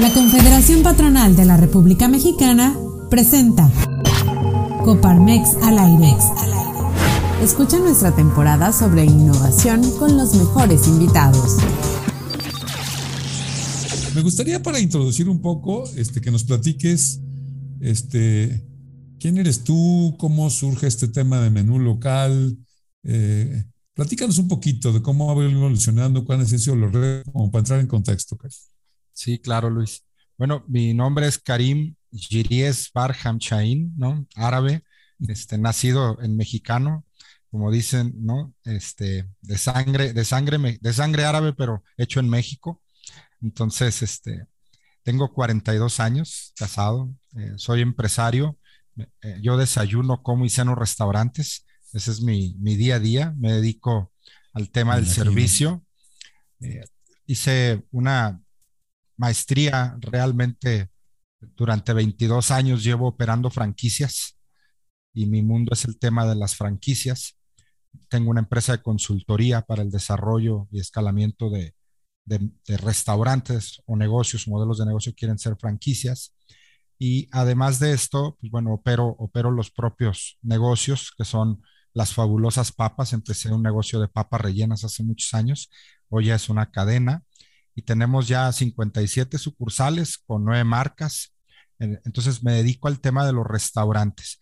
La 0.00 0.12
Confederación 0.12 0.82
Patronal 0.82 1.36
de 1.36 1.44
la 1.44 1.56
República 1.56 2.08
Mexicana 2.08 2.76
presenta 3.10 3.70
Coparmex 4.84 5.54
al 5.62 5.78
aire. 5.78 6.16
Escucha 7.40 7.78
nuestra 7.78 8.12
temporada 8.12 8.72
sobre 8.72 9.04
innovación 9.04 9.88
con 9.92 10.16
los 10.16 10.34
mejores 10.34 10.88
invitados. 10.88 11.58
Me 14.16 14.22
gustaría 14.22 14.60
para 14.60 14.80
introducir 14.80 15.28
un 15.28 15.40
poco, 15.40 15.84
este, 15.94 16.20
que 16.20 16.32
nos 16.32 16.42
platiques, 16.42 17.20
este, 17.80 18.66
quién 19.20 19.38
eres 19.38 19.62
tú, 19.62 20.16
cómo 20.18 20.50
surge 20.50 20.88
este 20.88 21.06
tema 21.06 21.40
de 21.40 21.50
menú 21.50 21.78
local. 21.78 22.58
Eh, 23.04 23.62
platícanos 23.94 24.38
un 24.38 24.48
poquito 24.48 24.92
de 24.92 25.02
cómo 25.02 25.30
ha 25.30 25.34
ido 25.36 25.50
evolucionando, 25.50 26.24
cuáles 26.24 26.52
han 26.52 26.58
sido 26.58 26.74
los 26.74 26.92
retos, 26.92 27.32
como 27.32 27.52
para 27.52 27.60
entrar 27.60 27.78
en 27.78 27.86
contexto. 27.86 28.36
Sí, 29.14 29.38
claro, 29.38 29.70
Luis. 29.70 30.04
Bueno, 30.36 30.64
mi 30.68 30.92
nombre 30.92 31.26
es 31.28 31.38
Karim 31.38 31.94
Jiries 32.10 32.90
Barham 32.92 33.38
Chain, 33.38 33.94
¿no? 33.96 34.26
Árabe, 34.34 34.84
este, 35.28 35.56
nacido 35.56 36.20
en 36.20 36.36
mexicano, 36.36 37.06
como 37.50 37.70
dicen, 37.70 38.12
¿no? 38.18 38.52
Este, 38.64 39.28
de 39.40 39.56
sangre, 39.58 40.12
de 40.12 40.24
sangre, 40.24 40.78
de 40.80 40.92
sangre 40.92 41.24
árabe, 41.24 41.52
pero 41.52 41.84
hecho 41.96 42.18
en 42.18 42.28
México. 42.28 42.82
Entonces, 43.40 44.02
este, 44.02 44.46
tengo 45.04 45.32
42 45.32 46.00
años, 46.00 46.52
casado, 46.56 47.14
eh, 47.36 47.52
soy 47.56 47.82
empresario, 47.82 48.58
eh, 48.96 49.38
yo 49.40 49.56
desayuno, 49.56 50.22
como 50.24 50.44
y 50.44 50.50
ceno 50.50 50.74
restaurantes, 50.74 51.64
ese 51.92 52.10
es 52.10 52.20
mi, 52.20 52.56
mi 52.58 52.74
día 52.74 52.96
a 52.96 53.00
día, 53.00 53.32
me 53.38 53.52
dedico 53.52 54.12
al 54.52 54.70
tema 54.70 54.96
del 54.96 55.06
servicio. 55.06 55.84
Eh, 56.60 56.84
hice 57.26 57.84
una 57.92 58.43
maestría 59.16 59.96
realmente 60.00 60.90
durante 61.56 61.92
22 61.92 62.50
años 62.50 62.82
llevo 62.82 63.08
operando 63.08 63.50
franquicias 63.50 64.38
y 65.12 65.26
mi 65.26 65.42
mundo 65.42 65.72
es 65.72 65.84
el 65.84 65.98
tema 65.98 66.26
de 66.26 66.34
las 66.34 66.56
franquicias. 66.56 67.36
Tengo 68.08 68.30
una 68.30 68.40
empresa 68.40 68.72
de 68.72 68.82
consultoría 68.82 69.62
para 69.62 69.82
el 69.82 69.90
desarrollo 69.90 70.66
y 70.72 70.80
escalamiento 70.80 71.50
de, 71.50 71.74
restaurantes 72.66 73.82
o 73.84 73.96
negocios, 73.96 74.48
modelos 74.48 74.78
de 74.78 74.86
negocio 74.86 75.14
quieren 75.14 75.38
ser 75.38 75.56
franquicias. 75.56 76.34
Y 76.98 77.28
además 77.32 77.78
de 77.78 77.92
esto, 77.92 78.36
pues 78.40 78.50
bueno, 78.50 78.72
opero, 78.72 79.08
opero 79.18 79.50
los 79.50 79.70
propios 79.70 80.38
negocios 80.42 81.12
que 81.16 81.24
son 81.24 81.62
las 81.92 82.14
fabulosas 82.14 82.72
papas. 82.72 83.12
Empecé 83.12 83.52
un 83.52 83.62
negocio 83.62 84.00
de 84.00 84.08
papas 84.08 84.40
rellenas 84.40 84.84
hace 84.84 85.04
muchos 85.04 85.34
años. 85.34 85.70
Hoy 86.08 86.26
ya 86.26 86.34
es 86.34 86.48
una 86.48 86.70
cadena 86.70 87.22
y 87.74 87.82
tenemos 87.82 88.28
ya 88.28 88.50
57 88.52 89.38
sucursales 89.38 90.18
con 90.18 90.44
nueve 90.44 90.64
marcas. 90.64 91.34
Entonces 91.78 92.42
me 92.42 92.52
dedico 92.52 92.88
al 92.88 93.00
tema 93.00 93.26
de 93.26 93.32
los 93.32 93.46
restaurantes. 93.46 94.38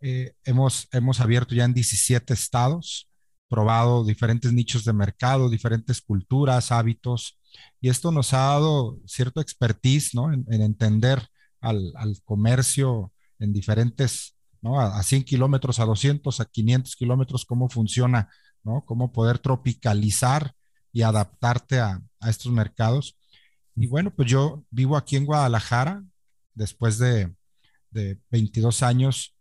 Eh, 0.00 0.34
hemos, 0.44 0.88
hemos 0.92 1.20
abierto 1.20 1.54
ya 1.54 1.64
en 1.64 1.74
17 1.74 2.32
estados, 2.32 3.08
probado 3.48 4.04
diferentes 4.04 4.52
nichos 4.52 4.84
de 4.84 4.92
mercado, 4.92 5.48
diferentes 5.48 6.00
culturas, 6.00 6.72
hábitos, 6.72 7.38
y 7.80 7.88
esto 7.88 8.10
nos 8.10 8.32
ha 8.32 8.38
dado 8.38 8.98
cierto 9.06 9.40
expertise 9.40 10.14
¿no? 10.14 10.32
en, 10.32 10.44
entender 10.48 11.28
al, 11.60 11.92
al, 11.96 12.16
comercio 12.24 13.12
en 13.38 13.52
diferentes, 13.52 14.36
¿no? 14.60 14.80
a, 14.80 14.98
a 14.98 15.02
100 15.02 15.24
kilómetros, 15.24 15.78
a 15.78 15.84
200, 15.84 16.40
a 16.40 16.44
500 16.46 16.96
kilómetros, 16.96 17.44
cómo 17.44 17.68
funciona, 17.68 18.28
¿no? 18.62 18.84
cómo 18.84 19.12
poder 19.12 19.38
tropicalizar 19.38 20.54
y 20.94 21.02
adaptarte 21.02 21.80
a, 21.80 22.00
estos 22.26 22.50
mercados. 22.50 23.18
Y 23.76 23.86
bueno, 23.86 24.14
pues 24.14 24.30
yo 24.30 24.64
vivo 24.70 24.96
aquí 24.96 25.16
en 25.16 25.26
Guadalajara 25.26 26.02
después 26.54 26.96
de, 26.96 27.34
22 28.30 28.82
años 28.82 29.36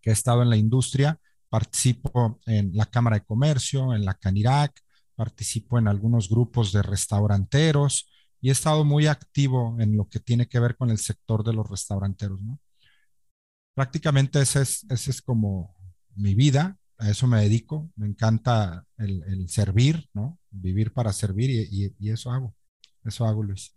que 0.00 0.10
he 0.10 0.12
estado 0.12 0.42
en 0.42 0.50
la 0.50 0.56
industria. 0.56 1.18
Participo 1.48 2.38
en 2.46 2.70
la 2.74 2.86
Cámara 2.86 3.18
de 3.18 3.24
Comercio, 3.24 3.94
en 3.94 4.04
la 4.04 4.14
Canirac, 4.14 4.80
participo 5.16 5.78
en 5.78 5.88
algunos 5.88 6.28
grupos 6.28 6.70
de 6.72 6.82
restauranteros 6.82 8.08
y 8.40 8.50
he 8.50 8.52
estado 8.52 8.84
muy 8.84 9.06
activo 9.06 9.76
en 9.80 9.96
lo 9.96 10.08
que 10.08 10.20
tiene 10.20 10.46
que 10.46 10.60
ver 10.60 10.76
con 10.76 10.90
el 10.90 10.98
sector 10.98 11.42
de 11.42 11.52
los 11.52 11.68
restauranteros, 11.68 12.42
¿no? 12.42 12.60
Prácticamente 13.74 14.40
ese 14.40 14.62
es, 14.62 14.86
ese 14.88 15.10
es 15.10 15.22
como 15.22 15.74
mi 16.14 16.34
vida 16.34 16.78
a 17.04 17.10
eso 17.10 17.26
me 17.26 17.42
dedico, 17.42 17.90
me 17.96 18.06
encanta 18.06 18.86
el, 18.96 19.46
servir, 19.48 20.08
¿no? 20.14 20.38
Vivir 20.50 20.92
para 20.92 21.12
servir 21.12 21.50
y, 21.50 22.08
eso 22.08 22.30
hago, 22.30 22.54
eso 23.04 23.26
hago, 23.26 23.42
Luis. 23.42 23.74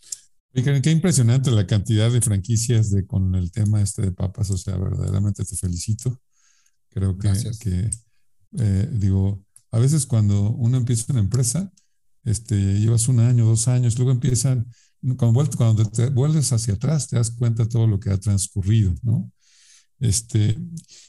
Qué 0.54 0.92
impresionante 0.92 1.52
la 1.52 1.68
cantidad 1.68 2.10
de 2.10 2.22
franquicias 2.22 2.90
de, 2.90 3.06
con 3.06 3.36
el 3.36 3.52
tema 3.52 3.82
este 3.82 4.02
de 4.02 4.12
papas, 4.14 4.50
o 4.50 4.58
sea, 4.58 4.78
verdaderamente 4.78 5.44
te 5.44 5.58
felicito. 5.58 6.22
Creo 6.90 7.18
que, 7.18 7.34
que 7.60 7.90
eh, 8.60 8.90
digo, 8.94 9.44
a 9.72 9.80
veces 9.80 10.06
cuando 10.06 10.52
uno 10.52 10.78
empieza 10.78 11.12
una 11.12 11.20
empresa, 11.20 11.72
este, 12.24 12.80
llevas 12.80 13.09
un 13.09 13.20
año, 13.20 13.46
dos 13.46 13.68
años, 13.68 13.98
luego 13.98 14.12
empiezan, 14.12 14.68
cuando, 15.18 15.50
cuando 15.58 15.86
te 15.86 16.08
vuelves 16.09 16.54
hacia 16.54 16.76
atrás, 16.76 17.09
te 17.09 17.18
das 17.18 17.32
cuenta 17.32 17.64
de 17.64 17.70
todo 17.70 17.88
lo 17.88 18.00
que 18.00 18.09
ha 18.09 18.18
transcurrido, 18.18 18.96
¿no? 19.04 19.30
Este, 20.00 20.58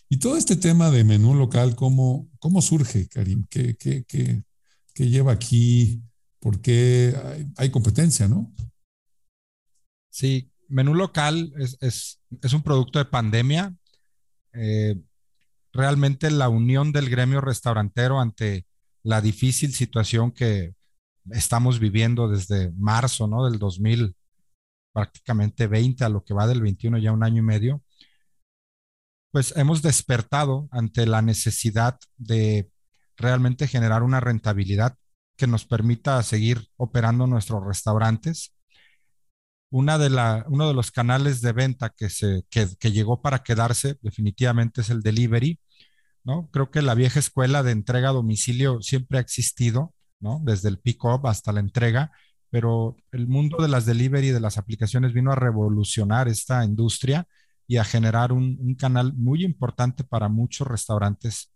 y 0.09 0.19
todo 0.19 0.37
este 0.37 0.56
tema 0.56 0.91
de 0.91 1.04
menú 1.04 1.34
local, 1.34 1.76
¿cómo, 1.76 2.28
cómo 2.38 2.62
surge, 2.62 3.09
Karim? 3.09 3.47
¿Qué, 3.50 3.76
qué, 3.76 4.04
qué, 4.04 4.43
qué 4.94 5.09
lleva 5.09 5.32
aquí? 5.32 6.03
¿Por 6.41 6.60
qué 6.60 7.15
hay, 7.56 7.71
competencia, 7.71 8.28
no? 8.28 8.53
Sí, 10.10 10.50
menú 10.69 10.94
local 10.94 11.53
es, 11.59 11.76
es, 11.81 12.21
es 12.43 12.53
un 12.53 12.62
producto 12.62 12.99
de 12.99 13.04
pandemia. 13.04 13.75
Eh, 14.54 14.97
realmente 15.72 16.31
la 16.31 16.49
unión 16.49 16.93
del 16.93 17.10
gremio 17.10 17.41
restaurantero 17.41 18.20
ante 18.20 18.66
la 19.03 19.20
difícil 19.20 19.75
situación 19.75 20.32
que 20.32 20.75
estamos 21.31 21.78
viviendo 21.78 22.28
desde 22.28 22.72
marzo, 22.72 23.26
¿no? 23.26 23.44
Del 23.44 23.59
2000, 23.59 24.15
prácticamente 24.93 25.66
20 25.66 26.05
a 26.05 26.09
lo 26.09 26.25
que 26.25 26.34
va 26.34 26.47
del 26.47 26.62
21, 26.62 26.99
ya 26.99 27.12
un 27.12 27.22
año 27.22 27.38
y 27.38 27.47
medio, 27.47 27.82
pues 29.31 29.55
hemos 29.56 29.83
despertado 29.83 30.69
ante 30.71 31.06
la 31.06 31.22
necesidad 31.22 31.99
de 32.16 32.71
realmente 33.16 33.66
generar 33.66 34.03
una 34.03 34.21
rentabilidad 34.21 34.97
que 35.37 35.47
nos 35.47 35.65
permita 35.65 36.22
seguir 36.22 36.69
operando 36.77 37.27
nuestros 37.27 37.65
restaurantes. 37.65 38.55
Una 39.71 39.99
de 39.99 40.11
la, 40.11 40.44
uno 40.49 40.67
de 40.67 40.75
los 40.75 40.91
canales 40.91 41.43
de 41.43 41.53
venta 41.53 41.91
que, 41.91 42.09
se, 42.09 42.44
que, 42.50 42.91
llegó 42.91 43.21
para 43.21 43.43
quedarse 43.43 43.99
definitivamente 44.00 44.81
es 44.81 44.91
el 44.91 45.03
delivery. 45.03 45.61
¿no? 46.25 46.49
Creo 46.50 46.71
que 46.71 46.83
la 46.83 46.94
vieja 46.94 47.21
escuela 47.21 47.62
de 47.62 47.72
entrega 47.72 48.09
a 48.09 48.12
domicilio 48.12 48.81
siempre 48.81 49.19
ha 49.19 49.21
existido, 49.21 49.94
¿no? 50.21 50.41
desde 50.43 50.69
el 50.69 50.78
pick-up 50.78 51.27
hasta 51.27 51.53
la 51.53 51.61
entrega, 51.61 52.11
pero 52.50 52.97
el 53.12 53.28
mundo 53.28 53.59
de 53.59 53.69
las 53.69 53.84
delivery, 53.84 54.31
de 54.31 54.41
las 54.41 54.56
aplicaciones, 54.56 55.12
vino 55.12 55.33
a 55.33 55.37
revolucionar 55.37 56.28
esta 56.28 56.65
industria 56.65 57.28
y 57.69 57.77
a 57.77 57.84
generar 57.84 58.33
un, 58.33 58.75
canal 58.75 59.12
muy 59.15 59.45
importante 59.45 60.03
para 60.03 60.29
muchos 60.29 60.67
restaurantes 60.67 61.55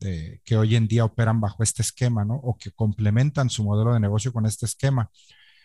que 0.00 0.56
hoy 0.56 0.76
en 0.76 0.88
día 0.88 1.04
operan 1.04 1.42
bajo 1.42 1.62
este 1.62 1.82
esquema, 1.82 2.24
¿no? 2.24 2.36
O 2.36 2.56
que 2.56 2.70
complementan 2.70 3.50
su 3.50 3.62
modelo 3.62 3.92
de 3.92 4.00
negocio 4.00 4.32
con 4.32 4.46
este 4.46 4.64
esquema. 4.64 5.10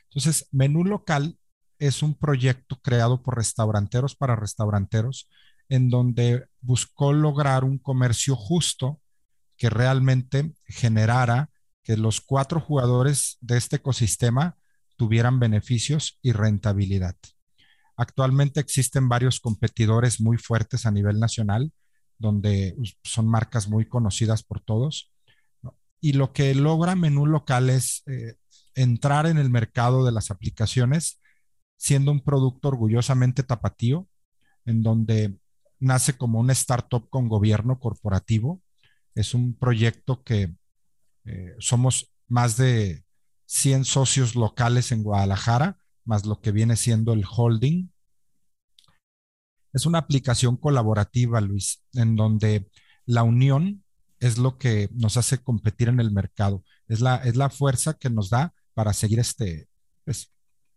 Entonces, 0.09 0.49
Menú 0.51 0.83
Local 0.83 1.37
es 1.79 2.03
un 2.03 2.15
proyecto 2.15 2.77
creado 2.81 3.23
por 3.23 3.37
restauranteros 3.37 4.15
para 4.15 4.35
restauranteros 4.35 5.29
en 5.69 5.89
donde 5.89 6.47
buscó 6.61 7.13
lograr 7.13 7.63
un 7.63 7.77
comercio 7.79 8.35
justo 8.35 9.01
que 9.57 9.69
realmente 9.69 10.53
generara 10.65 11.49
que 11.83 11.97
los 11.97 12.21
cuatro 12.21 12.59
jugadores 12.59 13.37
de 13.41 13.57
este 13.57 13.77
ecosistema 13.77 14.57
tuvieran 14.97 15.39
beneficios 15.39 16.19
y 16.21 16.31
rentabilidad. 16.31 17.15
Actualmente 17.97 18.59
existen 18.59 19.07
varios 19.07 19.39
competidores 19.39 20.19
muy 20.19 20.37
fuertes 20.37 20.85
a 20.85 20.91
nivel 20.91 21.19
nacional, 21.19 21.71
donde 22.17 22.75
son 23.03 23.27
marcas 23.27 23.67
muy 23.69 23.87
conocidas 23.87 24.43
por 24.43 24.59
todos. 24.59 25.11
Y 26.01 26.13
lo 26.13 26.33
que 26.33 26.53
logra 26.53 26.95
Menú 26.95 27.25
Local 27.25 27.69
es 27.69 28.03
eh, 28.07 28.35
entrar 28.75 29.25
en 29.27 29.37
el 29.37 29.49
mercado 29.49 30.05
de 30.05 30.11
las 30.11 30.29
aplicaciones 30.31 31.21
siendo 31.77 32.11
un 32.11 32.21
producto 32.21 32.69
orgullosamente 32.69 33.43
tapatío, 33.43 34.07
en 34.65 34.81
donde 34.81 35.37
nace 35.79 36.13
como 36.13 36.39
una 36.39 36.53
startup 36.53 37.09
con 37.09 37.27
gobierno 37.27 37.79
corporativo. 37.79 38.61
Es 39.13 39.33
un 39.33 39.57
proyecto 39.57 40.23
que 40.23 40.55
eh, 41.25 41.55
somos 41.59 42.13
más 42.27 42.57
de 42.57 43.03
100 43.45 43.85
socios 43.85 44.35
locales 44.35 44.91
en 44.91 45.03
Guadalajara 45.03 45.77
más 46.05 46.25
lo 46.25 46.39
que 46.39 46.51
viene 46.51 46.75
siendo 46.75 47.13
el 47.13 47.25
holding. 47.29 47.91
Es 49.73 49.85
una 49.85 49.99
aplicación 49.99 50.55
colaborativa, 50.55 51.41
Luis, 51.41 51.83
en 51.93 52.15
donde 52.15 52.69
la 53.05 53.23
unión 53.23 53.83
es 54.19 54.37
lo 54.37 54.57
que 54.57 54.89
nos 54.93 55.17
hace 55.17 55.39
competir 55.39 55.89
en 55.89 55.99
el 55.99 56.11
mercado. 56.11 56.63
Es 56.87 57.01
la, 57.01 57.17
es 57.17 57.35
la 57.35 57.49
fuerza 57.49 57.95
que 57.95 58.09
nos 58.09 58.29
da 58.29 58.53
para 58.73 58.93
seguir 58.93 59.19
este, 59.19 59.67
pues, 60.05 60.31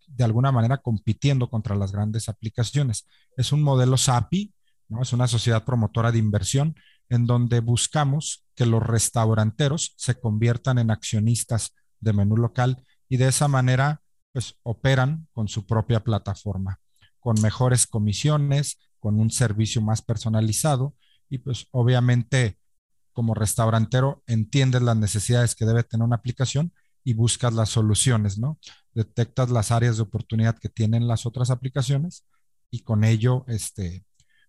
de 0.07 0.25
alguna 0.25 0.51
manera 0.51 0.79
compitiendo 0.79 1.49
contra 1.49 1.77
las 1.77 1.93
grandes 1.93 2.29
aplicaciones. 2.29 3.07
Es 3.37 3.53
un 3.53 3.63
modelo 3.63 3.97
SAPI, 3.97 4.53
¿no? 4.89 5.03
es 5.03 5.13
una 5.13 5.29
sociedad 5.29 5.65
promotora 5.65 6.11
de 6.11 6.19
inversión 6.19 6.75
en 7.09 7.27
donde 7.27 7.61
buscamos 7.61 8.45
que 8.55 8.67
los 8.67 8.83
restauranteros 8.83 9.95
se 9.97 10.19
conviertan 10.19 10.79
en 10.79 10.91
accionistas 10.91 11.75
de 12.01 12.13
menú 12.13 12.37
local 12.37 12.85
y 13.09 13.17
de 13.17 13.29
esa 13.29 13.49
manera 13.49 14.03
pues 14.33 14.57
operan 14.63 15.29
con 15.33 15.49
su 15.49 15.67
propia 15.67 16.01
plataforma, 16.01 16.81
con 17.19 17.41
mejores 17.41 17.87
comisiones, 17.87 18.79
con 18.99 19.19
un 19.19 19.31
servicio 19.31 19.81
más 19.81 20.03
personalizado 20.03 20.95
y 21.29 21.39
pues 21.39 21.67
obviamente 21.71 22.59
como 23.13 23.35
restaurantero 23.35 24.23
entiendes 24.27 24.83
las 24.83 24.97
necesidades 24.97 25.55
que 25.55 25.67
debe 25.67 25.83
tener 25.83 26.05
una 26.05 26.17
aplicación 26.17 26.73
y 27.05 27.15
buscas 27.15 27.53
las 27.55 27.71
soluciones, 27.71 28.39
¿no? 28.39 28.59
Detectas 28.95 29.51
las 29.51 29.73
áreas 29.73 29.97
de 29.97 30.03
oportunidad 30.03 30.59
que 30.59 30.69
tienen 30.69 31.09
las 31.09 31.27
otras 31.27 31.51
aplicaciones 31.51 32.27
y 32.71 32.81
con 32.81 33.05
ello, 33.05 33.45
este, 33.49 34.05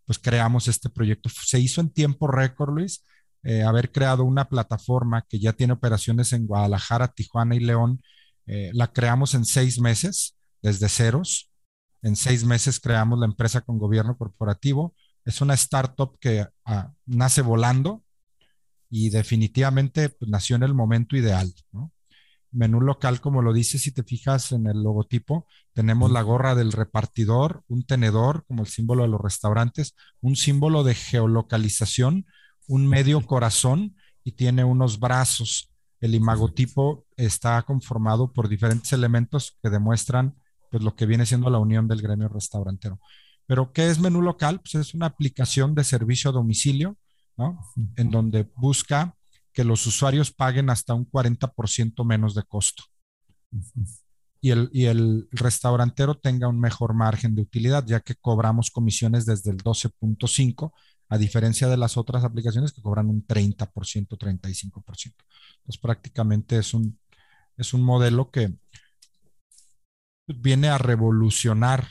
pues 0.06 0.20
creamos 0.20 0.68
este 0.68 0.90
proyecto. 0.90 1.30
Se 1.30 1.60
hizo 1.60 1.82
en 1.82 1.90
tiempo 1.90 2.28
récord, 2.28 2.74
Luis, 2.74 3.06
eh, 3.44 3.64
haber 3.64 3.92
creado 3.92 4.26
una 4.26 4.50
plataforma 4.50 5.26
que 5.28 5.40
ya 5.40 5.54
tiene 5.54 5.74
operaciones 5.74 6.34
en 6.34 6.46
Guadalajara, 6.48 7.08
Tijuana 7.08 7.56
y 7.56 7.60
León. 7.60 8.02
Eh, 8.50 8.72
la 8.74 8.92
creamos 8.92 9.36
en 9.36 9.46
seis 9.46 9.80
meses, 9.80 10.36
desde 10.62 10.90
ceros. 10.90 11.52
En 12.02 12.16
seis 12.16 12.44
meses 12.44 12.80
creamos 12.80 13.20
la 13.20 13.28
empresa 13.28 13.62
con 13.62 13.78
gobierno 13.78 14.18
corporativo. 14.18 14.96
Es 15.24 15.42
una 15.42 15.54
startup 15.54 16.18
que 16.20 16.48
ah, 16.66 16.92
nace 17.06 17.42
volando 17.42 18.04
y 18.90 19.10
definitivamente 19.10 20.10
pues, 20.10 20.30
nació 20.32 20.56
en 20.56 20.64
el 20.64 20.74
momento 20.74 21.16
ideal. 21.16 21.54
¿no? 21.72 21.92
menú 22.52 22.82
local, 22.82 23.22
como 23.22 23.42
lo 23.42 23.54
dice, 23.54 23.78
si 23.78 23.92
te 23.92 24.04
fijas 24.04 24.52
en 24.52 24.68
el 24.68 24.82
logotipo, 24.82 25.46
tenemos 25.74 26.12
la 26.12 26.22
gorra 26.22 26.56
del 26.56 26.72
repartidor, 26.72 27.64
un 27.68 27.84
tenedor 27.84 28.46
como 28.48 28.64
el 28.64 28.68
símbolo 28.68 29.04
de 29.04 29.10
los 29.10 29.22
restaurantes, 29.22 29.96
un 30.22 30.36
símbolo 30.36 30.84
de 30.84 30.96
geolocalización, 30.96 32.26
un 32.68 32.88
medio 32.88 33.22
corazón 33.26 33.96
y 34.24 34.34
tiene 34.34 34.64
unos 34.64 35.00
brazos. 35.00 35.72
El 36.02 36.16
imagotipo 36.16 37.06
está 37.26 37.62
conformado 37.64 38.32
por 38.32 38.48
diferentes 38.48 38.94
elementos 38.94 39.58
que 39.62 39.70
demuestran 39.70 40.36
pues, 40.72 40.84
lo 40.84 40.96
que 40.96 41.06
viene 41.06 41.26
siendo 41.26 41.50
la 41.50 41.60
unión 41.60 41.88
del 41.88 42.02
gremio 42.02 42.30
restaurantero. 42.30 43.00
Pero, 43.46 43.72
¿qué 43.74 43.90
es 43.90 44.00
menú 44.00 44.22
local? 44.22 44.62
Pues 44.62 44.76
es 44.76 44.94
una 44.94 45.08
aplicación 45.08 45.76
de 45.76 45.84
servicio 45.84 46.30
a 46.30 46.34
domicilio, 46.34 46.98
¿no? 47.36 47.60
En 47.96 48.12
donde 48.12 48.48
busca 48.56 49.16
que 49.52 49.64
los 49.64 49.86
usuarios 49.88 50.32
paguen 50.32 50.70
hasta 50.70 50.94
un 50.94 51.10
40% 51.10 52.06
menos 52.06 52.36
de 52.36 52.44
costo. 52.44 52.84
Y 54.40 54.52
el, 54.52 54.70
y 54.72 54.86
el 54.86 55.28
restaurantero 55.32 56.16
tenga 56.16 56.48
un 56.48 56.60
mejor 56.60 56.94
margen 56.94 57.36
de 57.36 57.42
utilidad, 57.42 57.86
ya 57.86 58.00
que 58.00 58.16
cobramos 58.16 58.70
comisiones 58.70 59.26
desde 59.26 59.52
el 59.52 59.58
12.5, 59.58 60.72
a 61.10 61.18
diferencia 61.18 61.68
de 61.68 61.78
las 61.78 61.98
otras 61.98 62.24
aplicaciones 62.24 62.72
que 62.72 62.84
cobran 62.84 63.10
un 63.10 63.26
30%, 63.26 63.68
35%. 63.68 65.14
Entonces 65.58 65.82
prácticamente 65.82 66.60
es 66.60 66.76
un, 66.76 66.99
es 67.60 67.74
un 67.74 67.84
modelo 67.84 68.32
que 68.32 68.56
viene 70.28 70.70
a 70.70 70.78
revolucionar 70.78 71.88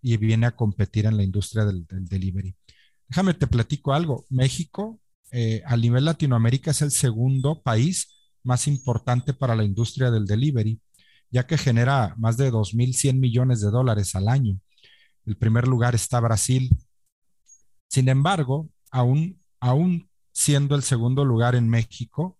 y 0.00 0.16
viene 0.16 0.46
a 0.46 0.56
competir 0.56 1.06
en 1.06 1.16
la 1.16 1.22
industria 1.22 1.64
del, 1.64 1.86
del 1.86 2.04
delivery. 2.06 2.54
Déjame 3.08 3.34
te 3.34 3.46
platico 3.46 3.92
algo. 3.92 4.24
México 4.30 5.00
eh, 5.34 5.62
a 5.64 5.76
nivel 5.78 6.04
Latinoamérica 6.04 6.72
es 6.72 6.82
el 6.82 6.90
segundo 6.90 7.62
país 7.62 8.30
más 8.44 8.68
importante 8.68 9.32
para 9.32 9.56
la 9.56 9.64
industria 9.64 10.10
del 10.10 10.26
delivery, 10.26 10.78
ya 11.30 11.46
que 11.46 11.56
genera 11.56 12.14
más 12.18 12.36
de 12.36 12.52
2.100 12.52 13.18
millones 13.18 13.62
de 13.62 13.70
dólares 13.70 14.14
al 14.14 14.28
año. 14.28 14.60
El 15.24 15.36
primer 15.36 15.66
lugar 15.66 15.94
está 15.94 16.20
Brasil. 16.20 16.68
Sin 17.88 18.10
embargo, 18.10 18.68
aún, 18.90 19.40
aún 19.58 20.10
siendo 20.32 20.74
el 20.74 20.82
segundo 20.82 21.24
lugar 21.24 21.54
en 21.54 21.68
México, 21.68 22.38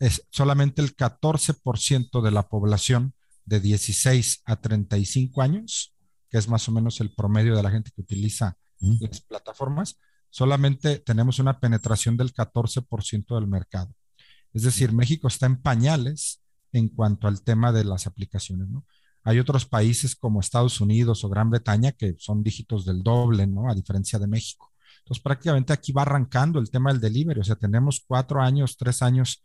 es 0.00 0.26
solamente 0.30 0.82
el 0.82 0.96
14% 0.96 2.22
de 2.22 2.30
la 2.30 2.48
población 2.48 3.14
de 3.44 3.60
16 3.60 4.42
a 4.46 4.56
35 4.56 5.42
años, 5.42 5.94
que 6.30 6.38
es 6.38 6.48
más 6.48 6.68
o 6.68 6.72
menos 6.72 7.00
el 7.00 7.14
promedio 7.14 7.54
de 7.54 7.62
la 7.62 7.70
gente 7.70 7.92
que 7.94 8.00
utiliza 8.00 8.56
las 8.80 9.20
plataformas, 9.20 9.98
solamente 10.30 10.98
tenemos 10.98 11.38
una 11.38 11.60
penetración 11.60 12.16
del 12.16 12.32
14% 12.32 13.34
del 13.34 13.46
mercado. 13.46 13.94
Es 14.54 14.62
decir, 14.62 14.92
México 14.92 15.28
está 15.28 15.46
en 15.46 15.60
pañales 15.60 16.42
en 16.72 16.88
cuanto 16.88 17.28
al 17.28 17.42
tema 17.42 17.70
de 17.72 17.84
las 17.84 18.06
aplicaciones, 18.06 18.68
¿no? 18.68 18.86
Hay 19.22 19.38
otros 19.38 19.66
países 19.66 20.16
como 20.16 20.40
Estados 20.40 20.80
Unidos 20.80 21.24
o 21.24 21.28
Gran 21.28 21.50
Bretaña 21.50 21.92
que 21.92 22.16
son 22.18 22.42
dígitos 22.42 22.86
del 22.86 23.02
doble, 23.02 23.46
¿no? 23.46 23.70
A 23.70 23.74
diferencia 23.74 24.18
de 24.18 24.26
México. 24.26 24.72
Entonces, 25.00 25.22
prácticamente 25.22 25.74
aquí 25.74 25.92
va 25.92 26.02
arrancando 26.02 26.58
el 26.58 26.70
tema 26.70 26.90
del 26.90 27.02
delivery. 27.02 27.40
O 27.40 27.44
sea, 27.44 27.56
tenemos 27.56 28.02
cuatro 28.06 28.40
años, 28.40 28.78
tres 28.78 29.02
años 29.02 29.44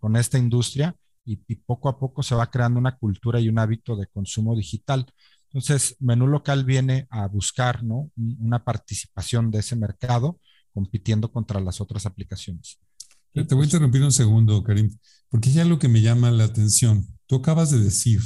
con, 0.00 0.16
esta 0.16 0.36
industria 0.36 0.96
y, 1.24 1.40
y, 1.46 1.56
poco 1.56 1.88
a 1.88 1.98
poco 1.98 2.22
se 2.22 2.34
va 2.34 2.50
creando 2.50 2.80
una 2.80 2.96
cultura 2.96 3.38
y 3.38 3.48
un 3.48 3.58
hábito 3.58 3.96
de 3.96 4.06
consumo 4.08 4.56
digital. 4.56 5.06
Entonces, 5.52 5.96
Menú 6.00 6.26
Local 6.26 6.64
viene 6.64 7.06
a 7.10 7.28
buscar 7.28 7.84
¿no? 7.84 8.10
una 8.16 8.64
participación 8.64 9.50
de 9.50 9.60
ese 9.60 9.76
mercado 9.76 10.40
compitiendo 10.72 11.30
contra 11.30 11.60
las 11.60 11.80
otras 11.80 12.06
aplicaciones. 12.06 12.78
Te 13.32 13.54
voy 13.54 13.62
a 13.62 13.64
interrumpir 13.64 14.02
un 14.02 14.12
segundo, 14.12 14.62
Karim, 14.64 14.90
porque 15.28 15.52
ya 15.52 15.64
lo 15.64 15.78
que 15.78 15.88
me 15.88 16.02
llama 16.02 16.30
la 16.30 16.44
atención. 16.44 17.06
Tú 17.26 17.36
acabas 17.36 17.70
de 17.70 17.78
decir, 17.78 18.20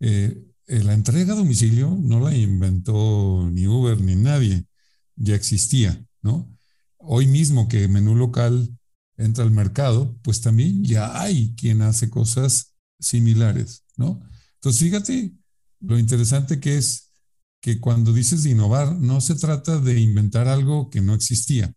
eh, 0.00 0.42
eh, 0.66 0.82
la 0.82 0.94
entrega 0.94 1.34
a 1.34 1.36
domicilio 1.36 1.96
no 2.00 2.18
la 2.20 2.34
inventó 2.34 3.48
ni 3.52 3.68
Uber 3.68 4.00
ni 4.00 4.16
nadie, 4.16 4.66
ya 5.14 5.36
existía, 5.36 6.04
¿no? 6.22 6.52
Hoy 6.98 7.26
mismo 7.28 7.68
que 7.68 7.86
menú 7.86 8.16
local 8.16 8.76
entra 9.16 9.44
al 9.44 9.50
mercado, 9.50 10.16
pues 10.22 10.40
también 10.40 10.84
ya 10.84 11.20
hay 11.20 11.54
quien 11.56 11.82
hace 11.82 12.10
cosas 12.10 12.74
similares, 12.98 13.84
¿no? 13.96 14.20
Entonces, 14.54 14.82
fíjate 14.82 15.32
lo 15.80 15.98
interesante 15.98 16.60
que 16.60 16.76
es 16.78 17.12
que 17.60 17.80
cuando 17.80 18.12
dices 18.12 18.42
de 18.42 18.50
innovar, 18.50 18.96
no 18.96 19.20
se 19.20 19.34
trata 19.34 19.78
de 19.78 20.00
inventar 20.00 20.48
algo 20.48 20.90
que 20.90 21.00
no 21.00 21.14
existía, 21.14 21.72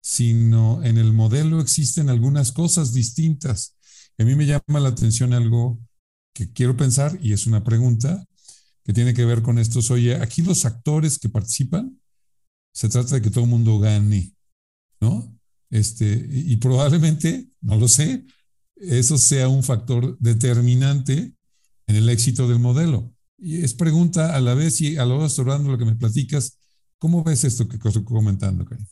sino 0.00 0.82
en 0.84 0.98
el 0.98 1.12
modelo 1.12 1.60
existen 1.60 2.08
algunas 2.08 2.52
cosas 2.52 2.92
distintas. 2.92 3.76
A 4.18 4.24
mí 4.24 4.34
me 4.34 4.46
llama 4.46 4.80
la 4.80 4.88
atención 4.88 5.32
algo 5.32 5.80
que 6.34 6.52
quiero 6.52 6.76
pensar 6.76 7.18
y 7.22 7.32
es 7.32 7.46
una 7.46 7.62
pregunta 7.62 8.24
que 8.84 8.92
tiene 8.92 9.14
que 9.14 9.24
ver 9.24 9.42
con 9.42 9.58
esto. 9.58 9.80
Oye, 9.92 10.16
aquí 10.16 10.42
los 10.42 10.64
actores 10.64 11.18
que 11.18 11.28
participan, 11.28 12.00
se 12.72 12.88
trata 12.88 13.16
de 13.16 13.22
que 13.22 13.30
todo 13.30 13.44
el 13.44 13.50
mundo 13.50 13.78
gane, 13.78 14.34
¿no? 15.00 15.37
Este, 15.70 16.26
y 16.30 16.56
probablemente, 16.56 17.48
no 17.60 17.76
lo 17.76 17.88
sé, 17.88 18.24
eso 18.76 19.18
sea 19.18 19.48
un 19.48 19.62
factor 19.62 20.16
determinante 20.18 21.34
en 21.86 21.96
el 21.96 22.08
éxito 22.08 22.48
del 22.48 22.58
modelo. 22.58 23.12
Y 23.38 23.62
es 23.62 23.74
pregunta 23.74 24.34
a 24.34 24.40
la 24.40 24.54
vez 24.54 24.80
y 24.80 24.96
a 24.96 25.04
lo 25.04 25.22
observando 25.22 25.70
lo 25.70 25.78
que 25.78 25.84
me 25.84 25.96
platicas, 25.96 26.58
¿cómo 26.98 27.22
ves 27.22 27.44
esto 27.44 27.68
que 27.68 27.76
estoy 27.76 28.04
comentando, 28.04 28.64
Karim? 28.64 28.86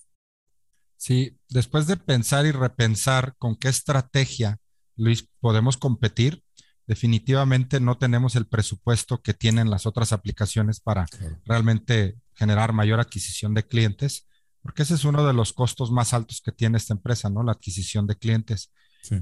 Sí, 0.97 1.39
después 1.49 1.87
de 1.87 1.97
pensar 1.97 2.47
y 2.47 2.53
repensar 2.53 3.35
con 3.39 3.57
qué 3.57 3.69
estrategia, 3.69 4.59
Luis, 4.97 5.29
podemos 5.41 5.77
competir, 5.77 6.43
definitivamente 6.87 7.81
no 7.81 7.99
tenemos 7.99 8.37
el 8.37 8.47
presupuesto 8.47 9.21
que 9.21 9.35
tienen 9.35 9.69
las 9.69 9.87
otras 9.87 10.13
aplicaciones 10.13 10.81
para 10.81 11.07
realmente 11.45 12.17
generar 12.35 12.73
mayor 12.73 13.01
adquisición 13.01 13.55
de 13.55 13.67
clientes, 13.67 14.27
porque 14.67 14.83
ese 14.83 14.95
es 14.95 15.05
uno 15.05 15.25
de 15.25 15.33
los 15.33 15.53
costos 15.53 15.93
más 15.93 16.13
altos 16.13 16.43
que 16.45 16.51
tiene 16.51 16.77
esta 16.77 16.93
empresa, 16.93 17.31
¿no? 17.31 17.45
La 17.45 17.53
adquisición 17.53 18.05
de 18.09 18.17
clientes. 18.17 18.73